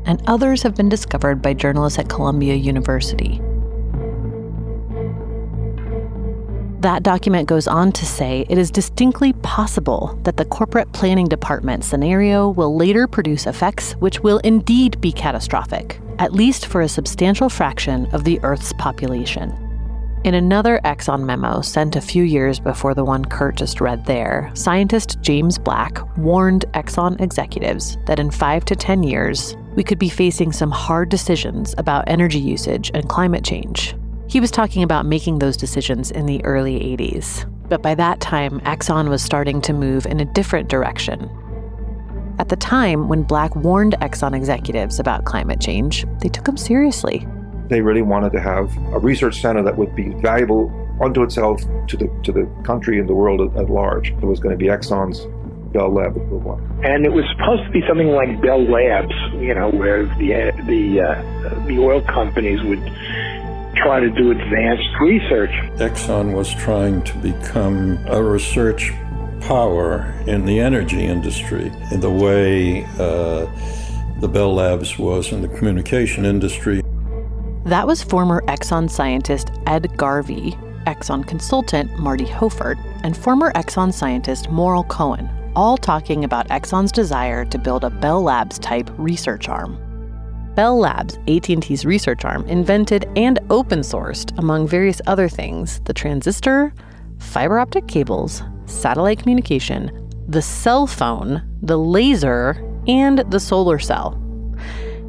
and 0.05 0.21
others 0.25 0.63
have 0.63 0.75
been 0.75 0.89
discovered 0.89 1.41
by 1.41 1.53
journalists 1.53 1.99
at 1.99 2.09
Columbia 2.09 2.55
University. 2.55 3.41
That 6.79 7.03
document 7.03 7.49
goes 7.49 7.67
on 7.67 7.91
to 7.91 8.05
say 8.05 8.45
it 8.47 8.57
is 8.57 8.71
distinctly 8.71 9.33
possible 9.33 10.17
that 10.23 10.37
the 10.37 10.45
corporate 10.45 10.89
planning 10.93 11.27
department 11.27 11.83
scenario 11.83 12.47
will 12.47 12.73
later 12.73 13.05
produce 13.05 13.47
effects 13.47 13.93
which 13.99 14.21
will 14.21 14.37
indeed 14.45 15.01
be 15.01 15.11
catastrophic, 15.11 15.99
at 16.19 16.31
least 16.31 16.67
for 16.67 16.79
a 16.79 16.87
substantial 16.87 17.49
fraction 17.49 18.05
of 18.13 18.23
the 18.23 18.39
Earth's 18.43 18.71
population. 18.71 19.51
In 20.23 20.35
another 20.35 20.79
Exxon 20.85 21.25
memo 21.25 21.59
sent 21.59 21.97
a 21.97 22.01
few 22.01 22.23
years 22.23 22.61
before 22.61 22.93
the 22.93 23.03
one 23.03 23.25
Kert 23.25 23.57
just 23.57 23.81
read 23.81 24.05
there, 24.05 24.49
scientist 24.53 25.17
James 25.19 25.57
Black 25.57 25.99
warned 26.17 26.63
Exxon 26.75 27.19
executives 27.19 27.97
that 28.05 28.21
in 28.21 28.31
five 28.31 28.63
to 28.65 28.75
10 28.77 29.03
years, 29.03 29.57
we 29.75 29.83
could 29.83 29.99
be 29.99 30.09
facing 30.09 30.53
some 30.53 30.71
hard 30.71 31.09
decisions 31.09 31.75
about 31.77 32.07
energy 32.07 32.39
usage 32.39 32.89
and 32.93 33.09
climate 33.09 33.43
change. 33.43 33.95
He 34.29 34.39
was 34.39 34.51
talking 34.51 34.83
about 34.83 35.07
making 35.07 35.39
those 35.39 35.57
decisions 35.57 36.11
in 36.11 36.27
the 36.27 36.45
early 36.45 36.79
80s. 36.79 37.51
But 37.67 37.81
by 37.81 37.95
that 37.95 38.19
time, 38.19 38.59
Exxon 38.59 39.09
was 39.09 39.23
starting 39.23 39.59
to 39.61 39.73
move 39.73 40.05
in 40.05 40.19
a 40.19 40.25
different 40.25 40.69
direction. 40.69 41.27
At 42.37 42.49
the 42.49 42.55
time, 42.55 43.07
when 43.07 43.23
Black 43.23 43.55
warned 43.55 43.95
Exxon 44.01 44.35
executives 44.35 44.99
about 44.99 45.25
climate 45.25 45.59
change, 45.59 46.05
they 46.21 46.29
took 46.29 46.47
him 46.47 46.57
seriously. 46.57 47.27
They 47.69 47.81
really 47.81 48.03
wanted 48.03 48.31
to 48.33 48.39
have 48.39 48.77
a 48.93 48.99
research 48.99 49.41
center 49.41 49.63
that 49.63 49.79
would 49.79 49.95
be 49.95 50.09
valuable 50.21 50.71
unto 51.01 51.23
itself 51.23 51.61
to 51.87 51.97
the 51.97 52.07
to 52.23 52.31
the 52.31 52.45
country 52.63 52.99
and 52.99 53.09
the 53.09 53.15
world 53.15 53.41
at, 53.41 53.59
at 53.59 53.69
large. 53.71 54.11
It 54.11 54.25
was 54.25 54.39
going 54.39 54.53
to 54.53 54.57
be 54.57 54.67
Exxon's 54.67 55.25
Bell 55.73 55.91
Lab 55.91 56.15
equivalent. 56.17 56.85
And 56.85 57.05
it 57.05 57.11
was 57.11 57.25
supposed 57.31 57.63
to 57.65 57.71
be 57.71 57.81
something 57.87 58.09
like 58.09 58.41
Bell 58.41 58.63
Labs, 58.63 59.13
you 59.35 59.53
know, 59.53 59.69
where 59.69 60.05
the 60.05 60.51
the 60.65 61.01
uh, 61.01 61.65
the 61.65 61.79
oil 61.79 62.01
companies 62.01 62.61
would 62.63 62.83
try 63.81 63.99
to 63.99 64.09
do 64.09 64.31
advanced 64.31 64.89
research. 65.01 65.51
Exxon 65.77 66.33
was 66.33 66.53
trying 66.55 67.01
to 67.03 67.17
become 67.17 67.97
a 68.07 68.21
research 68.21 68.91
power 69.41 70.13
in 70.27 70.45
the 70.45 70.59
energy 70.59 71.05
industry 71.05 71.71
in 71.91 71.99
the 71.99 72.09
way 72.09 72.83
uh, 72.99 73.45
the 74.19 74.27
Bell 74.27 74.53
Labs 74.53 74.99
was 74.99 75.31
in 75.31 75.41
the 75.41 75.47
communication 75.47 76.25
industry. 76.25 76.81
That 77.65 77.87
was 77.87 78.03
former 78.03 78.41
Exxon 78.47 78.89
scientist 78.89 79.51
Ed 79.67 79.95
Garvey, 79.97 80.51
Exxon 80.87 81.27
consultant 81.27 81.97
Marty 81.99 82.25
Hoffert, 82.25 82.77
and 83.03 83.15
former 83.15 83.51
Exxon 83.53 83.93
scientist 83.93 84.49
Morrel 84.49 84.83
Cohen, 84.85 85.29
all 85.55 85.77
talking 85.77 86.23
about 86.23 86.47
Exxon's 86.49 86.91
desire 86.91 87.45
to 87.45 87.57
build 87.57 87.83
a 87.83 87.89
Bell 87.89 88.21
Labs 88.21 88.59
type 88.59 88.89
research 88.97 89.47
arm. 89.49 89.88
Bell 90.59 90.77
Labs, 90.77 91.17
AT&T's 91.29 91.85
research 91.85 92.25
arm, 92.25 92.45
invented 92.47 93.09
and 93.15 93.39
open 93.49 93.79
sourced, 93.79 94.37
among 94.37 94.67
various 94.67 95.01
other 95.07 95.29
things, 95.29 95.79
the 95.85 95.93
transistor, 95.93 96.73
fiber 97.17 97.59
optic 97.59 97.87
cables, 97.87 98.43
satellite 98.65 99.19
communication, 99.19 100.09
the 100.27 100.41
cell 100.41 100.85
phone, 100.85 101.41
the 101.61 101.77
laser, 101.77 102.61
and 102.89 103.19
the 103.31 103.39
solar 103.39 103.79
cell. 103.79 104.21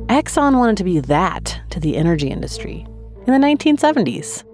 Exxon 0.07 0.57
wanted 0.57 0.77
to 0.77 0.85
be 0.85 1.01
that 1.01 1.61
to 1.71 1.81
the 1.81 1.97
energy 1.97 2.29
industry 2.29 2.87
in 3.27 3.33
the 3.33 3.45
1970s. 3.45 4.45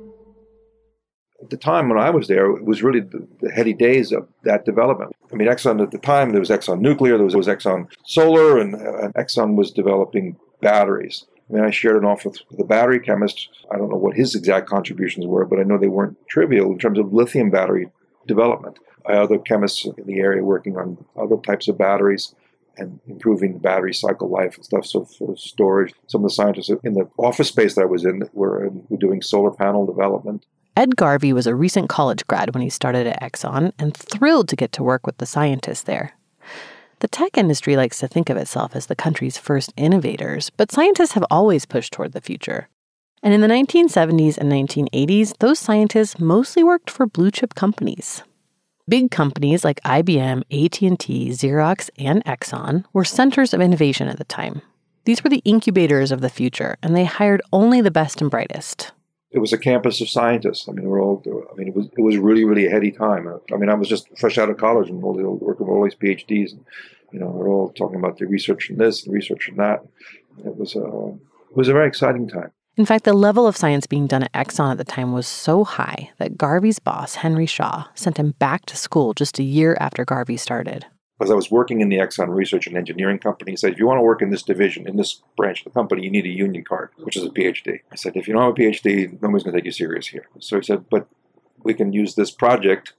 At 1.43 1.51
the 1.51 1.59
time 1.59 1.91
when 1.91 1.99
I 1.99 2.09
was 2.09 2.27
there, 2.27 2.51
it 2.53 2.65
was 2.65 2.83
really 2.83 3.01
the, 3.01 3.29
the 3.43 3.53
heady 3.53 3.75
days 3.75 4.13
of 4.13 4.27
that 4.45 4.65
development. 4.65 5.15
I 5.31 5.37
mean, 5.37 5.49
Exxon 5.49 5.83
at 5.83 5.91
the 5.91 5.99
time, 5.99 6.31
there 6.31 6.41
was 6.41 6.49
Exxon 6.49 6.81
Nuclear, 6.81 7.19
there 7.19 7.27
was, 7.27 7.37
was 7.37 7.49
Exxon 7.49 7.87
Solar, 8.07 8.59
and, 8.59 8.75
uh, 8.75 8.99
and 9.03 9.15
Exxon 9.15 9.57
was 9.57 9.71
developing 9.71 10.39
batteries. 10.61 11.27
I 11.49 11.53
mean, 11.53 11.65
I 11.65 11.71
shared 11.71 11.97
an 11.97 12.05
office 12.05 12.43
with 12.51 12.59
a 12.61 12.65
battery 12.65 13.01
chemist. 13.01 13.49
I 13.71 13.77
don't 13.77 13.89
know 13.89 13.97
what 13.97 14.17
his 14.17 14.35
exact 14.35 14.69
contributions 14.69 15.27
were, 15.27 15.45
but 15.45 15.61
I 15.61 15.63
know 15.63 15.79
they 15.79 15.89
weren't 15.89 16.19
trivial 16.29 16.73
in 16.73 16.79
terms 16.79 16.99
of 16.99 17.13
lithium 17.13 17.51
battery 17.51 17.89
development. 18.27 18.79
I 19.07 19.15
other 19.15 19.39
chemists 19.39 19.85
in 19.85 20.07
the 20.07 20.19
area 20.19 20.43
working 20.43 20.77
on 20.77 21.05
other 21.17 21.37
types 21.37 21.69
of 21.69 21.79
batteries 21.79 22.35
and 22.77 23.01
improving 23.07 23.55
the 23.55 23.59
battery 23.61 23.95
cycle 23.95 24.29
life 24.29 24.57
and 24.57 24.65
stuff. 24.65 24.87
So 24.87 25.05
for 25.05 25.37
storage, 25.37 25.95
some 26.09 26.25
of 26.25 26.31
the 26.31 26.35
scientists 26.35 26.71
in 26.83 26.95
the 26.95 27.09
office 27.17 27.49
space 27.49 27.77
that 27.77 27.83
I 27.83 27.87
was 27.87 28.05
in 28.05 28.29
were, 28.33 28.69
were 28.89 28.97
doing 28.97 29.23
solar 29.23 29.53
panel 29.53 29.87
development. 29.87 30.45
Ed 30.77 30.97
Garvey 30.97 31.33
was 31.33 31.47
a 31.47 31.55
recent 31.55 31.89
college 31.89 32.27
grad 32.27 32.53
when 32.53 32.63
he 32.63 32.69
started 32.69 33.07
at 33.07 33.23
Exxon 33.23 33.73
and 33.79 33.97
thrilled 33.97 34.49
to 34.49 34.57
get 34.57 34.73
to 34.73 34.83
work 34.83 35.07
with 35.07 35.17
the 35.19 35.25
scientists 35.25 35.85
there. 35.85 36.13
The 37.01 37.09
tech 37.09 37.37
industry 37.37 37.77
likes 37.77 37.99
to 37.99 38.09
think 38.09 38.31
of 38.31 38.39
itself 38.39 38.75
as 38.75 38.87
the 38.87 38.97
country's 38.97 39.37
first 39.37 39.73
innovators, 39.77 40.49
but 40.51 40.73
scientists 40.73 41.13
have 41.13 41.27
always 41.31 41.67
pushed 41.67 41.93
toward 41.93 42.13
the 42.13 42.23
future. 42.23 42.69
And 43.23 43.35
in 43.35 43.43
the 43.43 43.49
1970s 43.49 44.39
and 44.39 44.51
1980s, 44.51 45.37
those 45.39 45.59
scientists 45.59 46.19
mostly 46.19 46.65
worked 46.65 46.91
for 46.91 47.07
blue 47.07 47.31
chip 47.31 47.55
companies. 47.55 48.23
Big 48.89 49.11
companies 49.11 49.65
like 49.65 49.83
IBM, 49.83 50.43
AT&T, 50.51 51.31
Xerox, 51.31 51.91
and 51.99 52.25
Exxon 52.25 52.85
were 52.93 53.05
centers 53.05 53.53
of 53.53 53.61
innovation 53.61 54.09
at 54.09 54.17
the 54.17 54.25
time. 54.25 54.63
These 55.05 55.23
were 55.23 55.31
the 55.31 55.43
incubators 55.45 56.13
of 56.13 56.21
the 56.21 56.31
future, 56.31 56.77
and 56.83 56.97
they 56.97 57.05
hired 57.05 57.43
only 57.53 57.81
the 57.81 57.91
best 57.91 58.23
and 58.23 58.31
brightest. 58.31 58.93
It 59.31 59.41
was 59.41 59.53
a 59.53 59.59
campus 59.59 60.01
of 60.01 60.09
scientists. 60.09 60.69
I 60.69 60.73
mean, 60.73 60.87
we're 60.87 61.03
all. 61.03 61.23
I 61.53 61.57
mean, 61.57 61.69
it 61.69 61.75
was 61.75 61.87
it 61.87 62.01
was 62.01 62.17
really 62.17 62.45
really 62.45 62.67
a 62.67 62.71
heady 62.71 62.91
time. 62.91 63.27
Uh, 63.27 63.39
I 63.53 63.57
mean, 63.57 63.69
I 63.69 63.75
was 63.75 63.89
just 63.89 64.07
fresh 64.19 64.39
out 64.39 64.51
of 64.51 64.57
college 64.57 64.89
and 64.89 65.03
all 65.03 65.15
the 65.15 65.29
working 65.29 65.67
with 65.67 65.75
all 65.75 65.85
these 65.85 65.95
PhDs. 65.95 66.53
And, 66.53 66.65
you 67.13 67.21
know, 67.21 67.29
we're 67.29 67.49
all 67.49 67.73
talking 67.73 67.99
about 67.99 68.19
the 68.19 68.27
research 68.27 68.71
in 68.71 68.79
this 68.79 69.05
and 69.05 69.15
research 69.15 69.49
in 69.49 69.57
that. 69.57 69.85
It 70.45 70.57
was 70.57 70.75
a 70.77 70.85
It 71.51 71.57
was 71.57 71.69
a 71.69 71.73
very 71.73 71.89
exciting 71.89 72.29
time. 72.29 72.53
In 72.77 72.85
fact, 72.85 73.05
the 73.05 73.15
level 73.15 73.47
of 73.47 73.57
science 73.57 73.87
being 73.87 74.07
done 74.07 74.25
at 74.25 74.33
Exxon 74.35 74.73
at 74.73 74.77
the 74.77 74.85
time 74.85 75.13
was 75.13 75.27
so 75.27 75.65
high 75.65 76.11
that 76.19 76.37
Garvey's 76.37 76.79
boss, 76.79 77.15
Henry 77.17 77.47
Shaw, 77.47 77.87
sent 77.95 78.19
him 78.19 78.33
back 78.39 78.67
to 78.67 78.77
school 78.77 79.15
just 79.15 79.39
a 79.39 79.43
year 79.43 79.79
after 79.81 80.05
Garvey 80.05 80.37
started. 80.37 80.85
Because 81.19 81.31
I 81.31 81.35
was 81.35 81.51
working 81.51 81.81
in 81.81 81.89
the 81.89 81.97
Exxon 81.97 82.29
Research 82.35 82.67
and 82.67 82.77
Engineering 82.77 83.19
Company, 83.19 83.53
he 83.53 83.57
said, 83.57 83.73
if 83.73 83.79
you 83.79 83.87
want 83.87 83.99
to 83.99 84.03
work 84.03 84.21
in 84.21 84.31
this 84.31 84.43
division, 84.43 84.87
in 84.87 84.97
this 84.97 85.23
branch 85.37 85.61
of 85.61 85.65
the 85.65 85.71
company, 85.71 86.05
you 86.05 86.11
need 86.11 86.27
a 86.27 86.31
union 86.31 86.63
card, 86.63 86.91
which 86.99 87.17
is 87.17 87.25
a 87.25 87.31
PhD. 87.31 87.81
I 87.91 87.97
said, 87.97 88.17
if 88.17 88.29
you 88.29 88.35
don't 88.35 88.43
have 88.43 88.53
a 88.53 88.55
PhD, 88.55 89.21
nobody's 89.23 89.43
going 89.43 89.55
to 89.55 89.61
take 89.61 89.65
you 89.65 89.73
serious 89.73 90.09
here. 90.09 90.27
So 90.41 90.57
he 90.57 90.63
said, 90.63 90.91
but 90.91 91.09
we 91.63 91.73
can 91.73 91.93
use 91.93 92.17
this 92.17 92.31
project 92.31 92.93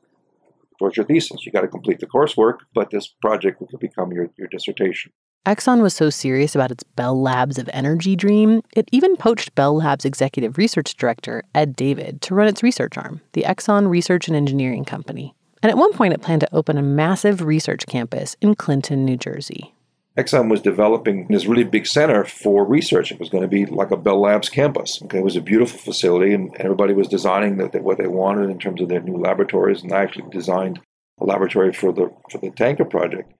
towards 0.80 0.98
your 0.98 1.06
thesis. 1.06 1.46
You 1.46 1.52
got 1.52 1.62
to 1.62 1.68
complete 1.68 2.00
the 2.00 2.08
coursework, 2.08 2.60
but 2.74 2.90
this 2.90 3.08
project 3.08 3.62
will 3.62 3.80
become 3.80 4.12
your, 4.12 4.30
your 4.36 4.48
dissertation. 4.48 5.12
Exxon 5.46 5.82
was 5.82 5.94
so 5.94 6.10
serious 6.10 6.56
about 6.56 6.72
its 6.72 6.84
Bell 6.84 7.20
Labs 7.20 7.58
of 7.58 7.70
Energy 7.72 8.18
dream, 8.18 8.62
it 8.76 8.90
even 8.92 9.16
poached 9.16 9.56
Bell 9.56 9.78
Labs 9.78 10.04
executive 10.04 10.58
research 10.58 10.94
director 10.98 11.42
Ed 11.56 11.74
David 11.74 12.22
to 12.24 12.36
run 12.36 12.50
its 12.50 12.62
research 12.62 12.98
arm, 12.98 13.22
the 13.32 13.44
Exxon 13.44 13.90
Research 13.90 14.28
and 14.28 14.36
Engineering 14.36 14.84
Company. 14.84 15.34
And 15.64 15.70
at 15.72 15.78
one 15.78 15.94
point, 15.94 16.14
it 16.14 16.22
planned 16.22 16.42
to 16.42 16.56
open 16.56 16.78
a 16.78 16.82
massive 16.82 17.42
research 17.42 17.86
campus 17.88 18.36
in 18.42 18.56
Clinton, 18.56 19.06
New 19.06 19.18
Jersey. 19.18 19.74
Exxon 20.18 20.50
was 20.50 20.62
developing 20.62 21.28
this 21.28 21.46
really 21.46 21.64
big 21.64 21.86
center 21.86 22.26
for 22.26 22.66
research. 22.66 23.12
It 23.12 23.20
was 23.20 23.30
going 23.30 23.44
to 23.44 23.48
be 23.48 23.68
like 23.68 23.92
a 23.92 23.98
Bell 23.98 24.20
Labs 24.20 24.50
campus. 24.50 25.00
Okay, 25.04 25.20
it 25.20 25.24
was 25.24 25.36
a 25.36 25.42
beautiful 25.42 25.78
facility, 25.78 26.34
and 26.34 26.56
everybody 26.58 26.94
was 26.94 27.08
designing 27.08 27.58
the, 27.58 27.70
the, 27.70 27.82
what 27.84 28.00
they 28.00 28.08
wanted 28.08 28.50
in 28.50 28.58
terms 28.58 28.82
of 28.82 28.90
their 28.90 29.02
new 29.02 29.18
laboratories. 29.18 29.84
And 29.84 29.94
I 29.94 30.02
actually 30.02 30.30
designed 30.32 30.80
a 31.20 31.26
laboratory 31.26 31.72
for 31.72 31.94
the 31.94 32.12
for 32.32 32.40
the 32.40 32.50
tanker 32.50 32.86
project. 32.86 33.32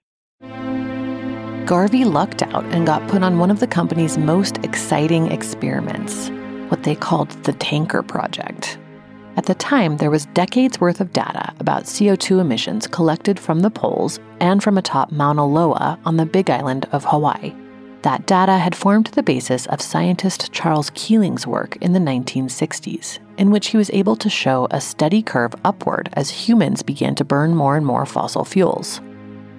Garvey 1.66 2.06
lucked 2.06 2.44
out 2.44 2.64
and 2.66 2.86
got 2.86 3.06
put 3.10 3.24
on 3.24 3.40
one 3.40 3.52
of 3.52 3.60
the 3.60 3.68
company's 3.68 4.18
most 4.18 4.58
exciting 4.60 5.32
experiments, 5.32 6.30
what 6.70 6.84
they 6.84 6.96
called 6.96 7.32
the 7.44 7.54
Tanker 7.54 8.02
Project. 8.04 8.78
At 9.38 9.46
the 9.46 9.54
time, 9.54 9.98
there 9.98 10.10
was 10.10 10.26
decades 10.28 10.82
worth 10.82 11.00
of 11.00 11.14
data 11.14 11.54
about 11.60 11.84
CO2 11.84 12.42
emissions 12.42 12.88
collected 12.88 13.40
from 13.40 13.60
the 13.60 13.70
poles 13.70 14.20
and 14.40 14.64
from 14.64 14.80
atop 14.80 15.12
Mauna 15.12 15.46
Loa 15.46 16.00
on 16.06 16.18
the 16.18 16.26
Big 16.26 16.50
Island 16.50 16.88
of 16.92 17.06
Hawaii. 17.06 17.54
That 18.02 18.26
data 18.26 18.58
had 18.58 18.76
formed 18.76 19.08
the 19.08 19.22
basis 19.22 19.68
of 19.68 19.80
scientist 19.80 20.52
Charles 20.52 20.90
Keeling's 20.96 21.46
work 21.46 21.78
in 21.82 21.94
the 21.94 22.00
1960s, 22.00 23.20
in 23.38 23.52
which 23.52 23.68
he 23.68 23.78
was 23.78 23.92
able 23.92 24.16
to 24.16 24.30
show 24.30 24.68
a 24.72 24.82
steady 24.82 25.22
curve 25.22 25.54
upward 25.64 26.10
as 26.14 26.32
humans 26.32 26.82
began 26.82 27.14
to 27.14 27.24
burn 27.24 27.54
more 27.54 27.78
and 27.78 27.86
more 27.86 28.08
fossil 28.08 28.44
fuels. 28.44 29.02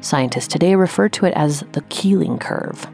Scientists 0.01 0.49
today 0.49 0.75
refer 0.75 1.09
to 1.11 1.27
it 1.27 1.35
as 1.37 1.61
the 1.71 1.83
Keeling 1.83 2.39
curve. 2.39 2.85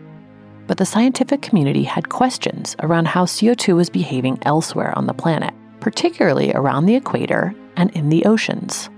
But 0.66 0.76
the 0.76 0.86
scientific 0.86 1.40
community 1.40 1.84
had 1.84 2.10
questions 2.10 2.76
around 2.80 3.08
how 3.08 3.24
CO2 3.24 3.74
was 3.74 3.88
behaving 3.88 4.38
elsewhere 4.42 4.92
on 4.98 5.06
the 5.06 5.14
planet, 5.14 5.54
particularly 5.84 6.50
around 6.54 6.86
the 6.86 6.94
equator 6.94 7.54
and 7.76 7.90
in 7.90 8.08
the 8.08 8.24
oceans. 8.24 8.88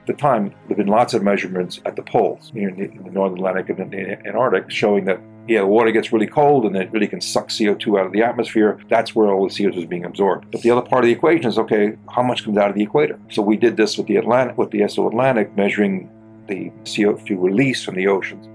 At 0.00 0.06
the 0.06 0.12
time, 0.14 0.48
there 0.48 0.68
have 0.68 0.78
been 0.78 0.86
lots 0.86 1.12
of 1.12 1.22
measurements 1.22 1.78
at 1.84 1.94
the 1.94 2.02
poles, 2.02 2.50
near 2.54 2.70
the, 2.70 2.86
the 2.86 3.10
North 3.10 3.34
Atlantic 3.34 3.68
and 3.68 3.90
the 3.90 4.18
Antarctic, 4.26 4.70
showing 4.70 5.04
that 5.04 5.20
yeah, 5.46 5.60
the 5.60 5.66
water 5.66 5.90
gets 5.90 6.10
really 6.10 6.26
cold 6.26 6.64
and 6.64 6.74
it 6.74 6.90
really 6.90 7.06
can 7.06 7.20
suck 7.20 7.50
CO2 7.50 8.00
out 8.00 8.06
of 8.06 8.12
the 8.12 8.22
atmosphere. 8.22 8.80
That's 8.88 9.14
where 9.14 9.30
all 9.30 9.46
the 9.46 9.52
CO2 9.52 9.76
is 9.76 9.84
being 9.84 10.06
absorbed. 10.06 10.50
But 10.50 10.62
the 10.62 10.70
other 10.70 10.80
part 10.80 11.04
of 11.04 11.08
the 11.08 11.12
equation 11.12 11.46
is 11.46 11.58
okay, 11.58 11.98
how 12.10 12.22
much 12.22 12.44
comes 12.44 12.56
out 12.56 12.70
of 12.70 12.76
the 12.76 12.82
equator? 12.82 13.20
So 13.30 13.42
we 13.42 13.58
did 13.58 13.76
this 13.76 13.98
with 13.98 14.06
the 14.06 14.16
Atlantic, 14.16 14.56
with 14.56 14.70
the 14.70 14.88
SO 14.88 15.06
Atlantic, 15.06 15.54
measuring 15.54 16.08
the 16.46 16.70
CO2 16.84 17.42
release 17.42 17.84
from 17.84 17.96
the 17.96 18.06
oceans. 18.06 18.48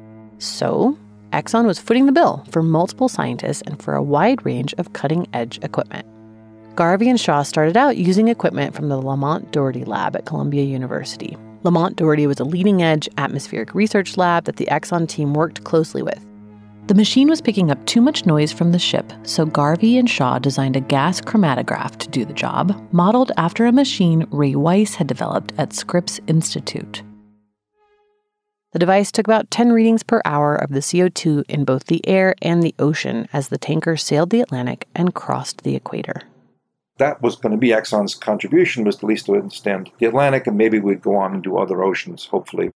So, 0.44 0.98
Exxon 1.32 1.66
was 1.68 1.78
footing 1.78 2.08
the 2.08 2.12
bill 2.12 2.44
for 2.50 2.64
multiple 2.64 3.08
scientists 3.08 3.62
and 3.68 3.80
for 3.80 3.94
a 3.94 4.02
wide 4.02 4.44
range 4.44 4.74
of 4.80 4.94
cutting 4.94 5.28
edge 5.32 5.60
equipment. 5.62 6.08
Garvey 6.80 7.10
and 7.10 7.20
Shaw 7.20 7.44
started 7.44 7.76
out 7.76 7.98
using 7.98 8.30
equipment 8.30 8.74
from 8.74 8.88
the 8.88 8.98
Lamont 8.98 9.52
Doherty 9.52 9.84
lab 9.84 10.16
at 10.16 10.26
Columbia 10.26 10.64
University. 10.64 11.36
Lamont 11.64 11.98
Doherty 11.98 12.26
was 12.26 12.40
a 12.40 12.46
leading 12.46 12.82
edge 12.82 13.10
atmospheric 13.18 13.76
research 13.76 14.16
lab 14.16 14.46
that 14.46 14.56
the 14.56 14.68
Exxon 14.68 15.06
team 15.06 15.34
worked 15.34 15.66
closely 15.66 16.02
with. 16.02 16.26
The 16.88 16.96
machine 16.96 17.28
was 17.28 17.42
picking 17.42 17.70
up 17.70 17.86
too 17.86 18.00
much 18.00 18.26
noise 18.26 18.54
from 18.54 18.72
the 18.72 18.80
ship, 18.80 19.12
so 19.24 19.46
Garvey 19.46 19.98
and 19.98 20.10
Shaw 20.10 20.40
designed 20.40 20.78
a 20.78 20.80
gas 20.80 21.20
chromatograph 21.20 21.98
to 21.98 22.08
do 22.08 22.24
the 22.24 22.32
job, 22.32 22.74
modeled 22.94 23.34
after 23.36 23.66
a 23.66 23.74
machine 23.74 24.26
Ray 24.32 24.56
Weiss 24.56 24.96
had 24.96 25.08
developed 25.08 25.52
at 25.58 25.74
Scripps 25.74 26.22
Institute. 26.28 27.04
The 28.72 28.80
device 28.80 29.12
took 29.12 29.28
about 29.28 29.52
10 29.52 29.74
readings 29.74 30.04
per 30.04 30.22
hour 30.24 30.56
of 30.56 30.70
the 30.70 30.80
CO2 30.80 31.44
in 31.50 31.66
both 31.66 31.88
the 31.88 32.08
air 32.08 32.36
and 32.42 32.64
the 32.64 32.76
ocean 32.80 33.28
as 33.34 33.50
the 33.50 33.58
tanker 33.58 33.98
sailed 33.98 34.30
the 34.30 34.40
Atlantic 34.40 34.88
and 34.96 35.14
crossed 35.14 35.64
the 35.64 35.76
equator. 35.76 36.22
That 37.00 37.22
was 37.22 37.38
going 37.38 37.54
to 37.54 37.58
be 37.58 37.70
Exxon's 37.70 38.14
contribution, 38.14 38.84
was 38.84 38.98
at 38.98 39.04
least 39.04 39.26
to 39.26 39.36
understand 39.36 39.90
the 39.98 40.06
Atlantic, 40.06 40.48
and 40.48 40.58
maybe 40.58 40.80
we'd 40.80 41.02
go 41.02 41.16
on 41.16 41.34
and 41.34 41.42
do 41.42 41.58
other 41.58 41.82
oceans, 41.82 42.26
hopefully. 42.26 42.72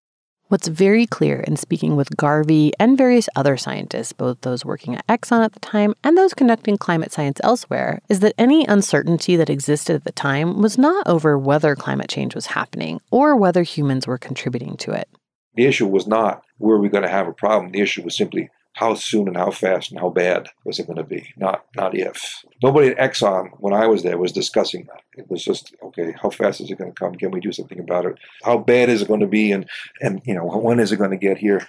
What's 0.47 0.67
very 0.67 1.05
clear 1.05 1.39
in 1.39 1.57
speaking 1.57 1.95
with 1.95 2.15
Garvey 2.15 2.71
and 2.79 2.97
various 2.97 3.27
other 3.35 3.57
scientists, 3.57 4.13
both 4.13 4.41
those 4.41 4.63
working 4.63 4.95
at 4.95 5.05
Exxon 5.07 5.43
at 5.43 5.53
the 5.53 5.59
time 5.59 5.93
and 6.03 6.17
those 6.17 6.33
conducting 6.33 6.77
climate 6.77 7.11
science 7.11 7.39
elsewhere, 7.43 8.01
is 8.07 8.19
that 8.21 8.35
any 8.37 8.65
uncertainty 8.65 9.35
that 9.35 9.49
existed 9.49 9.95
at 9.95 10.03
the 10.03 10.11
time 10.11 10.61
was 10.61 10.77
not 10.77 11.07
over 11.07 11.37
whether 11.37 11.75
climate 11.75 12.09
change 12.09 12.35
was 12.35 12.47
happening 12.47 13.01
or 13.11 13.35
whether 13.35 13.63
humans 13.63 14.05
were 14.05 14.17
contributing 14.17 14.77
to 14.77 14.91
it. 14.91 15.09
The 15.55 15.65
issue 15.65 15.87
was 15.87 16.07
not 16.07 16.43
were 16.59 16.79
we 16.79 16.89
going 16.89 17.03
to 17.03 17.09
have 17.09 17.27
a 17.27 17.33
problem. 17.33 17.71
The 17.71 17.81
issue 17.81 18.03
was 18.03 18.15
simply 18.15 18.49
how 18.73 18.95
soon 18.95 19.27
and 19.27 19.37
how 19.37 19.51
fast 19.51 19.91
and 19.91 19.99
how 19.99 20.09
bad 20.09 20.49
was 20.65 20.79
it 20.79 20.87
going 20.87 20.97
to 20.97 21.03
be, 21.03 21.33
not 21.37 21.65
not 21.75 21.95
if. 21.95 22.43
Nobody 22.61 22.89
at 22.89 22.97
Exxon, 22.97 23.49
when 23.59 23.73
I 23.73 23.87
was 23.87 24.03
there, 24.03 24.17
was 24.17 24.31
discussing 24.31 24.85
that. 24.85 25.01
It 25.15 25.29
was 25.29 25.43
just, 25.43 25.75
okay, 25.83 26.15
how 26.21 26.29
fast 26.29 26.61
is 26.61 26.71
it 26.71 26.77
going 26.77 26.91
to 26.91 26.99
come? 26.99 27.15
Can 27.15 27.31
we 27.31 27.39
do 27.39 27.51
something 27.51 27.79
about 27.79 28.05
it? 28.05 28.17
How 28.43 28.57
bad 28.57 28.89
is 28.89 29.01
it 29.01 29.07
going 29.07 29.19
to 29.19 29.27
be? 29.27 29.51
And, 29.51 29.69
and 30.01 30.21
you 30.25 30.33
know, 30.33 30.45
when 30.45 30.79
is 30.79 30.91
it 30.91 30.97
going 30.97 31.11
to 31.11 31.17
get 31.17 31.37
here? 31.37 31.67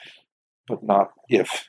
But 0.67 0.83
not 0.83 1.13
if. 1.29 1.69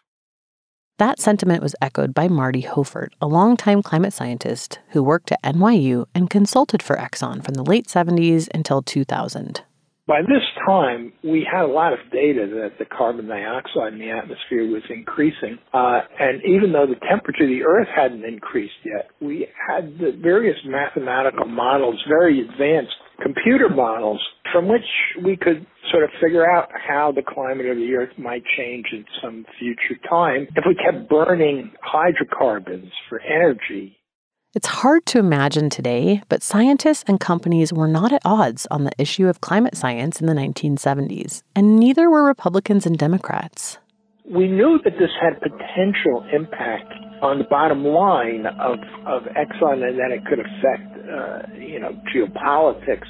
That 0.98 1.20
sentiment 1.20 1.62
was 1.62 1.76
echoed 1.82 2.14
by 2.14 2.30
Marty 2.30 2.62
Hoffert, 2.62 3.10
a 3.20 3.28
longtime 3.28 3.84
climate 3.84 4.14
scientist 4.14 4.80
who 4.92 5.04
worked 5.04 5.30
at 5.30 5.44
NYU 5.44 6.06
and 6.16 6.30
consulted 6.30 6.82
for 6.82 6.96
Exxon 6.96 7.44
from 7.44 7.56
the 7.56 7.66
late 7.66 7.88
70s 7.88 8.48
until 8.54 8.82
2000. 8.82 9.62
By 10.08 10.22
this 10.22 10.44
time, 10.68 11.14
we 11.24 11.48
had 11.52 11.64
a 11.64 11.74
lot 11.74 11.92
of 11.92 12.00
data 12.12 12.46
that 12.62 12.78
the 12.78 12.86
carbon 12.86 13.28
dioxide 13.28 13.94
in 13.94 14.00
the 14.00 14.12
atmosphere 14.12 14.70
was 14.70 14.84
increasing. 14.88 15.58
Uh, 15.74 16.02
and 16.20 16.44
even 16.46 16.72
though 16.72 16.86
the 16.86 17.00
temperature 17.10 17.44
of 17.44 17.50
the 17.50 17.64
Earth 17.64 17.88
hadn't 17.96 18.24
increased 18.24 18.78
yet, 18.86 19.10
we 19.20 19.48
had 19.68 19.98
the 19.98 20.16
various 20.22 20.58
mathematical 20.64 21.48
models, 21.48 22.00
very 22.08 22.40
advanced 22.42 22.94
computer 23.24 23.68
models, 23.68 24.22
from 24.52 24.68
which 24.68 24.86
we 25.24 25.36
could 25.38 25.66
sort 25.92 26.04
of 26.04 26.12
figure 26.22 26.46
out 26.48 26.70
how 26.88 27.12
the 27.12 27.24
climate 27.24 27.66
of 27.66 27.78
the 27.78 27.96
Earth 27.96 28.16
might 28.20 28.44
change 28.58 28.86
in 28.92 29.06
some 29.24 29.44
future 29.58 30.00
time 30.08 30.48
if 30.56 30.66
we 30.68 30.76
kept 30.76 31.10
burning 31.10 31.72
hydrocarbons 31.82 32.92
for 33.10 33.20
energy 33.22 33.98
it's 34.56 34.68
hard 34.68 35.06
to 35.08 35.20
imagine 35.20 35.70
today, 35.70 36.22
but 36.30 36.42
scientists 36.42 37.04
and 37.08 37.20
companies 37.20 37.74
were 37.74 37.90
not 37.90 38.14
at 38.14 38.22
odds 38.24 38.66
on 38.72 38.86
the 38.86 38.92
issue 38.98 39.28
of 39.28 39.42
climate 39.42 39.76
science 39.76 40.22
in 40.22 40.28
the 40.28 40.34
1970s, 40.34 41.44
and 41.58 41.78
neither 41.78 42.10
were 42.10 42.24
Republicans 42.24 42.86
and 42.86 42.98
Democrats. 42.98 43.80
We 44.24 44.48
knew 44.48 44.80
that 44.86 44.94
this 44.98 45.12
had 45.22 45.42
potential 45.42 46.26
impact 46.32 46.90
on 47.22 47.40
the 47.40 47.44
bottom 47.44 47.84
line 47.84 48.46
of, 48.46 48.80
of 49.06 49.24
Exxon 49.36 49.84
and 49.84 50.00
that 50.00 50.12
it 50.16 50.26
could 50.26 50.40
affect, 50.40 50.88
uh, 51.04 51.54
you 51.60 51.80
know, 51.82 51.92
geopolitics. 52.16 53.08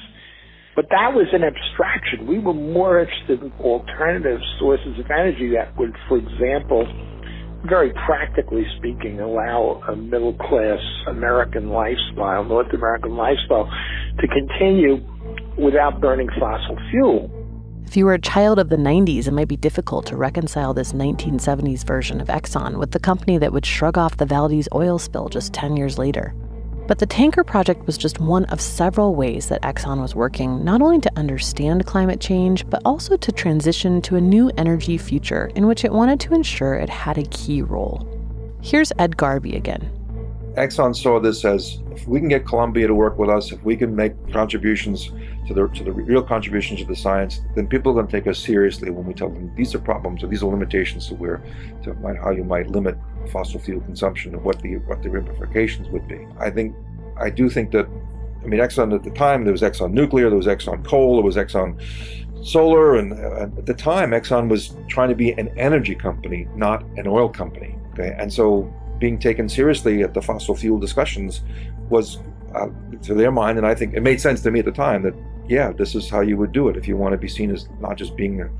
But 0.74 0.86
that 0.90 1.14
was 1.14 1.28
an 1.32 1.44
abstraction. 1.44 2.26
We 2.26 2.40
were 2.40 2.54
more 2.54 2.98
interested 3.00 3.40
in 3.40 3.52
alternative 3.60 4.40
sources 4.58 4.98
of 4.98 5.06
energy 5.10 5.54
that 5.54 5.78
would, 5.78 5.94
for 6.08 6.18
example, 6.18 6.86
very 7.64 7.92
practically 8.06 8.66
speaking, 8.78 9.20
allow 9.20 9.82
a 9.88 9.96
middle 9.96 10.34
class 10.34 10.78
American 11.08 11.70
lifestyle, 11.70 12.44
North 12.44 12.72
American 12.72 13.16
lifestyle, 13.16 13.70
to 14.18 14.28
continue 14.28 15.00
without 15.58 16.00
burning 16.00 16.28
fossil 16.38 16.76
fuel. 16.90 17.30
If 17.86 17.96
you 17.96 18.04
were 18.04 18.14
a 18.14 18.18
child 18.18 18.58
of 18.58 18.68
the 18.68 18.76
90s, 18.76 19.28
it 19.28 19.32
might 19.32 19.48
be 19.48 19.56
difficult 19.56 20.06
to 20.06 20.16
reconcile 20.16 20.74
this 20.74 20.92
1970s 20.92 21.84
version 21.86 22.20
of 22.20 22.28
Exxon 22.28 22.78
with 22.78 22.90
the 22.90 22.98
company 22.98 23.38
that 23.38 23.52
would 23.52 23.64
shrug 23.64 23.96
off 23.96 24.16
the 24.16 24.26
Valdez 24.26 24.68
oil 24.74 24.98
spill 24.98 25.28
just 25.28 25.52
10 25.52 25.76
years 25.76 25.96
later. 25.96 26.34
But 26.86 27.00
the 27.00 27.06
tanker 27.06 27.42
project 27.42 27.84
was 27.84 27.98
just 27.98 28.20
one 28.20 28.44
of 28.44 28.60
several 28.60 29.16
ways 29.16 29.48
that 29.48 29.62
Exxon 29.62 30.00
was 30.00 30.14
working 30.14 30.64
not 30.64 30.80
only 30.80 31.00
to 31.00 31.10
understand 31.16 31.84
climate 31.84 32.20
change, 32.20 32.68
but 32.70 32.80
also 32.84 33.16
to 33.16 33.32
transition 33.32 34.00
to 34.02 34.14
a 34.14 34.20
new 34.20 34.52
energy 34.56 34.96
future 34.96 35.50
in 35.56 35.66
which 35.66 35.84
it 35.84 35.92
wanted 35.92 36.20
to 36.20 36.34
ensure 36.34 36.74
it 36.74 36.88
had 36.88 37.18
a 37.18 37.24
key 37.24 37.60
role. 37.60 38.06
Here's 38.62 38.92
Ed 38.98 39.16
Garvey 39.16 39.56
again. 39.56 39.90
Exxon 40.56 40.96
saw 40.96 41.18
this 41.18 41.44
as 41.44 41.80
if 41.90 42.06
we 42.06 42.20
can 42.20 42.28
get 42.28 42.46
Columbia 42.46 42.86
to 42.86 42.94
work 42.94 43.18
with 43.18 43.28
us, 43.28 43.52
if 43.52 43.62
we 43.62 43.76
can 43.76 43.94
make 43.94 44.14
contributions 44.32 45.10
to 45.48 45.54
the 45.54 45.68
to 45.68 45.84
the 45.84 45.92
real 45.92 46.22
contributions 46.22 46.80
to 46.80 46.86
the 46.86 46.96
science, 46.96 47.42
then 47.54 47.66
people 47.66 47.92
are 47.92 47.94
going 47.96 48.06
to 48.06 48.12
take 48.12 48.26
us 48.26 48.38
seriously 48.38 48.90
when 48.90 49.04
we 49.04 49.12
tell 49.12 49.28
them 49.28 49.52
these 49.56 49.74
are 49.74 49.78
problems 49.78 50.22
or 50.22 50.28
these 50.28 50.42
are 50.42 50.46
limitations 50.46 51.08
to 51.08 51.14
where 51.14 51.42
to 51.82 51.94
how 52.22 52.30
you 52.30 52.44
might 52.44 52.70
limit 52.70 52.96
fossil 53.26 53.60
fuel 53.60 53.80
consumption 53.80 54.34
and 54.34 54.42
what 54.42 54.60
the 54.60 54.76
what 54.78 55.02
the 55.02 55.10
ramifications 55.10 55.88
would 55.88 56.06
be. 56.08 56.26
I 56.38 56.50
think 56.50 56.74
I 57.18 57.30
do 57.30 57.48
think 57.48 57.70
that 57.72 57.86
I 58.42 58.46
mean 58.46 58.60
Exxon 58.60 58.94
at 58.94 59.02
the 59.02 59.10
time 59.10 59.44
there 59.44 59.52
was 59.52 59.62
Exxon 59.62 59.92
Nuclear, 59.92 60.28
there 60.28 60.36
was 60.36 60.46
Exxon 60.46 60.84
Coal, 60.84 61.16
there 61.16 61.24
was 61.24 61.36
Exxon 61.36 61.80
Solar, 62.44 62.96
and 62.96 63.12
uh, 63.12 63.58
at 63.58 63.66
the 63.66 63.74
time 63.74 64.10
Exxon 64.10 64.48
was 64.48 64.76
trying 64.88 65.08
to 65.08 65.14
be 65.14 65.32
an 65.32 65.48
energy 65.58 65.94
company, 65.94 66.46
not 66.54 66.84
an 66.96 67.06
oil 67.06 67.28
company. 67.28 67.76
Okay, 67.92 68.14
and 68.18 68.32
so 68.32 68.72
being 68.98 69.18
taken 69.18 69.48
seriously 69.48 70.02
at 70.02 70.14
the 70.14 70.22
fossil 70.22 70.54
fuel 70.54 70.78
discussions 70.78 71.42
was 71.88 72.18
uh, 72.54 72.68
to 73.02 73.14
their 73.14 73.32
mind, 73.32 73.58
and 73.58 73.66
I 73.66 73.74
think 73.74 73.94
it 73.94 74.00
made 74.00 74.20
sense 74.20 74.42
to 74.42 74.50
me 74.50 74.60
at 74.60 74.64
the 74.64 74.72
time 74.72 75.02
that 75.02 75.14
yeah, 75.48 75.72
this 75.72 75.94
is 75.94 76.10
how 76.10 76.20
you 76.20 76.36
would 76.36 76.52
do 76.52 76.68
it 76.68 76.76
if 76.76 76.88
you 76.88 76.96
want 76.96 77.12
to 77.12 77.18
be 77.18 77.28
seen 77.28 77.50
as 77.50 77.68
not 77.80 77.96
just 77.96 78.16
being 78.16 78.40
an 78.40 78.50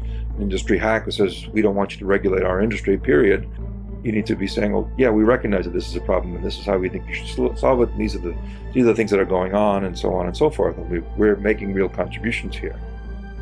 industry 0.41 0.79
hack 0.79 1.05
that 1.07 1.13
says 1.13 1.49
we 1.49 1.61
don't 1.61 1.75
want 1.75 1.93
you 1.93 1.99
to 1.99 2.07
regulate 2.07 2.45
our 2.45 2.61
industry. 2.61 2.97
Period. 2.97 3.49
You 4.03 4.13
need 4.13 4.27
to 4.27 4.37
be 4.37 4.47
saying, 4.47 4.73
well, 4.73 4.91
yeah, 4.97 5.11
we 5.11 5.25
recognize 5.25 5.65
that 5.65 5.73
this 5.73 5.89
is 5.89 5.97
a 5.97 6.01
problem, 6.01 6.37
and 6.37 6.45
this 6.45 6.59
is 6.59 6.67
how 6.67 6.79
we 6.79 6.89
think 6.89 7.09
you 7.09 7.15
should 7.15 7.59
solve 7.59 7.83
it. 7.83 7.91
And 7.91 8.01
these 8.01 8.15
are 8.15 8.21
the 8.21 8.37
these 8.73 8.85
are 8.85 8.89
the 8.89 8.95
things 8.95 9.11
that 9.11 9.21
are 9.21 9.25
going 9.25 9.55
on, 9.55 9.85
and 9.85 9.99
so 9.99 10.13
on 10.15 10.27
and 10.27 10.37
so 10.37 10.51
forth. 10.51 10.77
And 10.77 10.89
we, 10.91 11.01
we're 11.17 11.37
making 11.37 11.73
real 11.73 11.89
contributions 11.89 12.57
here. 12.57 12.79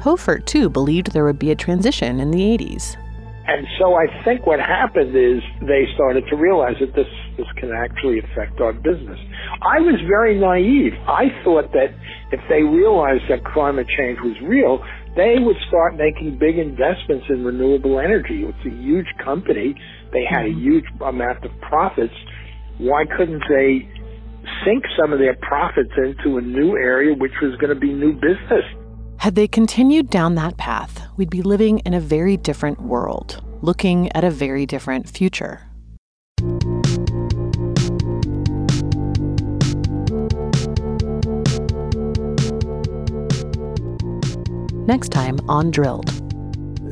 Hoffert, 0.00 0.44
too, 0.44 0.68
believed 0.68 1.12
there 1.12 1.24
would 1.24 1.38
be 1.38 1.50
a 1.50 1.56
transition 1.56 2.20
in 2.20 2.30
the 2.30 2.38
80s. 2.38 2.96
And 3.46 3.66
so 3.78 3.94
I 3.94 4.06
think 4.24 4.46
what 4.46 4.58
happened 4.58 5.14
is 5.14 5.42
they 5.60 5.86
started 5.94 6.26
to 6.28 6.36
realize 6.36 6.76
that 6.80 6.94
this, 6.94 7.08
this 7.36 7.46
can 7.56 7.72
actually 7.72 8.18
affect 8.18 8.60
our 8.60 8.72
business. 8.72 9.18
I 9.60 9.80
was 9.80 10.00
very 10.08 10.38
naive. 10.38 10.94
I 11.06 11.28
thought 11.44 11.72
that 11.72 11.92
if 12.32 12.40
they 12.48 12.62
realized 12.62 13.24
that 13.28 13.44
climate 13.44 13.86
change 13.86 14.18
was 14.20 14.40
real, 14.40 14.82
they 15.16 15.36
would 15.38 15.56
start 15.68 15.96
making 15.96 16.38
big 16.38 16.58
investments 16.58 17.26
in 17.28 17.44
renewable 17.44 18.00
energy. 18.00 18.44
It's 18.44 18.66
a 18.66 18.70
huge 18.82 19.06
company. 19.22 19.74
They 20.12 20.24
had 20.28 20.46
a 20.46 20.48
mm-hmm. 20.48 20.60
huge 20.60 20.84
amount 21.00 21.44
of 21.44 21.52
profits. 21.60 22.14
Why 22.78 23.04
couldn't 23.16 23.42
they 23.48 23.88
sink 24.64 24.84
some 24.98 25.12
of 25.12 25.18
their 25.18 25.36
profits 25.36 25.92
into 25.96 26.38
a 26.38 26.40
new 26.40 26.76
area, 26.76 27.14
which 27.14 27.32
was 27.40 27.56
going 27.60 27.72
to 27.72 27.80
be 27.80 27.92
new 27.92 28.12
business? 28.14 28.64
Had 29.18 29.36
they 29.36 29.46
continued 29.46 30.10
down 30.10 30.34
that 30.34 30.56
path, 30.56 31.06
we'd 31.16 31.30
be 31.30 31.42
living 31.42 31.78
in 31.80 31.94
a 31.94 32.00
very 32.00 32.36
different 32.36 32.82
world, 32.82 33.42
looking 33.62 34.10
at 34.12 34.24
a 34.24 34.30
very 34.30 34.66
different 34.66 35.08
future. 35.08 35.62
Next 44.86 45.12
time 45.12 45.38
on 45.48 45.70
Drilled. 45.70 46.10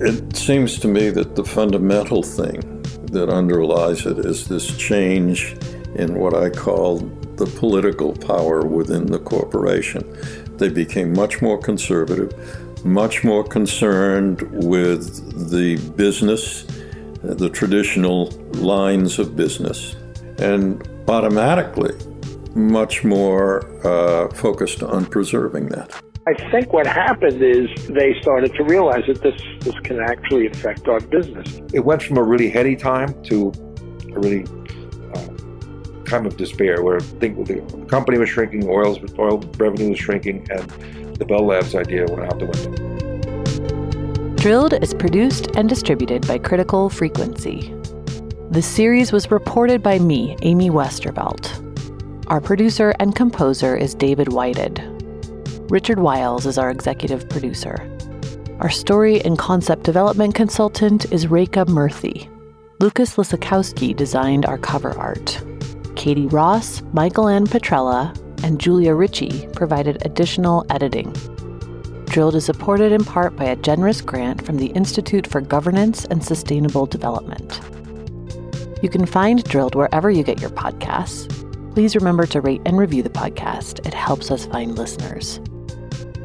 It 0.00 0.34
seems 0.34 0.78
to 0.78 0.88
me 0.88 1.10
that 1.10 1.36
the 1.36 1.44
fundamental 1.44 2.22
thing 2.22 2.82
that 3.12 3.28
underlies 3.28 4.06
it 4.06 4.18
is 4.20 4.48
this 4.48 4.74
change 4.78 5.54
in 5.94 6.14
what 6.14 6.32
I 6.32 6.48
call 6.48 7.00
the 7.36 7.44
political 7.44 8.14
power 8.14 8.64
within 8.64 9.04
the 9.04 9.18
corporation. 9.18 10.02
They 10.56 10.70
became 10.70 11.12
much 11.12 11.42
more 11.42 11.58
conservative, 11.58 12.32
much 12.82 13.24
more 13.24 13.44
concerned 13.44 14.40
with 14.64 15.50
the 15.50 15.76
business, 15.90 16.64
the 17.22 17.50
traditional 17.50 18.30
lines 18.54 19.18
of 19.18 19.36
business, 19.36 19.96
and 20.38 20.82
automatically 21.08 21.92
much 22.54 23.04
more 23.04 23.66
uh, 23.86 24.32
focused 24.32 24.82
on 24.82 25.04
preserving 25.04 25.66
that. 25.66 26.02
I 26.24 26.34
think 26.52 26.72
what 26.72 26.86
happened 26.86 27.42
is 27.42 27.68
they 27.88 28.14
started 28.20 28.54
to 28.54 28.62
realize 28.62 29.02
that 29.08 29.22
this, 29.22 29.42
this 29.58 29.74
can 29.80 29.98
actually 30.00 30.46
affect 30.46 30.86
our 30.86 31.00
business. 31.00 31.60
It 31.74 31.84
went 31.84 32.00
from 32.00 32.16
a 32.16 32.22
really 32.22 32.48
heady 32.48 32.76
time 32.76 33.20
to 33.24 33.52
a 34.14 34.20
really 34.20 34.44
uh, 35.14 36.04
time 36.04 36.24
of 36.24 36.36
despair 36.36 36.84
where 36.84 37.00
think 37.00 37.44
the 37.48 37.60
company 37.88 38.18
was 38.18 38.28
shrinking, 38.28 38.68
oil's, 38.68 39.00
oil 39.18 39.38
revenue 39.56 39.90
was 39.90 39.98
shrinking, 39.98 40.46
and 40.52 40.70
the 41.16 41.24
Bell 41.24 41.44
Labs 41.44 41.74
idea 41.74 42.06
went 42.08 42.32
out 42.32 42.38
the 42.38 42.46
window. 42.46 44.36
Drilled 44.36 44.74
is 44.74 44.94
produced 44.94 45.48
and 45.56 45.68
distributed 45.68 46.24
by 46.28 46.38
Critical 46.38 46.88
Frequency. 46.88 47.74
The 48.52 48.62
series 48.62 49.10
was 49.10 49.32
reported 49.32 49.82
by 49.82 49.98
me, 49.98 50.36
Amy 50.42 50.70
Westervelt. 50.70 51.58
Our 52.28 52.40
producer 52.40 52.94
and 53.00 53.16
composer 53.16 53.76
is 53.76 53.92
David 53.92 54.32
Whited. 54.32 54.91
Richard 55.68 56.00
Wiles 56.00 56.44
is 56.44 56.58
our 56.58 56.70
executive 56.70 57.28
producer. 57.28 57.76
Our 58.60 58.68
story 58.68 59.22
and 59.22 59.38
concept 59.38 59.84
development 59.84 60.34
consultant 60.34 61.10
is 61.12 61.28
Reka 61.28 61.64
Murthy. 61.66 62.28
Lucas 62.80 63.16
Lisakowski 63.16 63.96
designed 63.96 64.44
our 64.44 64.58
cover 64.58 64.96
art. 64.98 65.42
Katie 65.96 66.26
Ross, 66.26 66.82
Michael 66.92 67.28
Ann 67.28 67.46
Petrella, 67.46 68.14
and 68.44 68.60
Julia 68.60 68.94
Ritchie 68.94 69.48
provided 69.54 70.04
additional 70.04 70.66
editing. 70.68 71.12
Drilled 72.06 72.34
is 72.34 72.44
supported 72.44 72.92
in 72.92 73.04
part 73.04 73.36
by 73.36 73.44
a 73.44 73.56
generous 73.56 74.00
grant 74.00 74.44
from 74.44 74.58
the 74.58 74.66
Institute 74.66 75.26
for 75.26 75.40
Governance 75.40 76.04
and 76.06 76.22
Sustainable 76.22 76.86
Development. 76.86 77.60
You 78.82 78.90
can 78.90 79.06
find 79.06 79.42
Drilled 79.44 79.74
wherever 79.74 80.10
you 80.10 80.22
get 80.22 80.40
your 80.40 80.50
podcasts. 80.50 81.30
Please 81.72 81.96
remember 81.96 82.26
to 82.26 82.40
rate 82.40 82.60
and 82.66 82.76
review 82.76 83.02
the 83.02 83.08
podcast, 83.08 83.86
it 83.86 83.94
helps 83.94 84.30
us 84.30 84.44
find 84.44 84.76
listeners. 84.76 85.40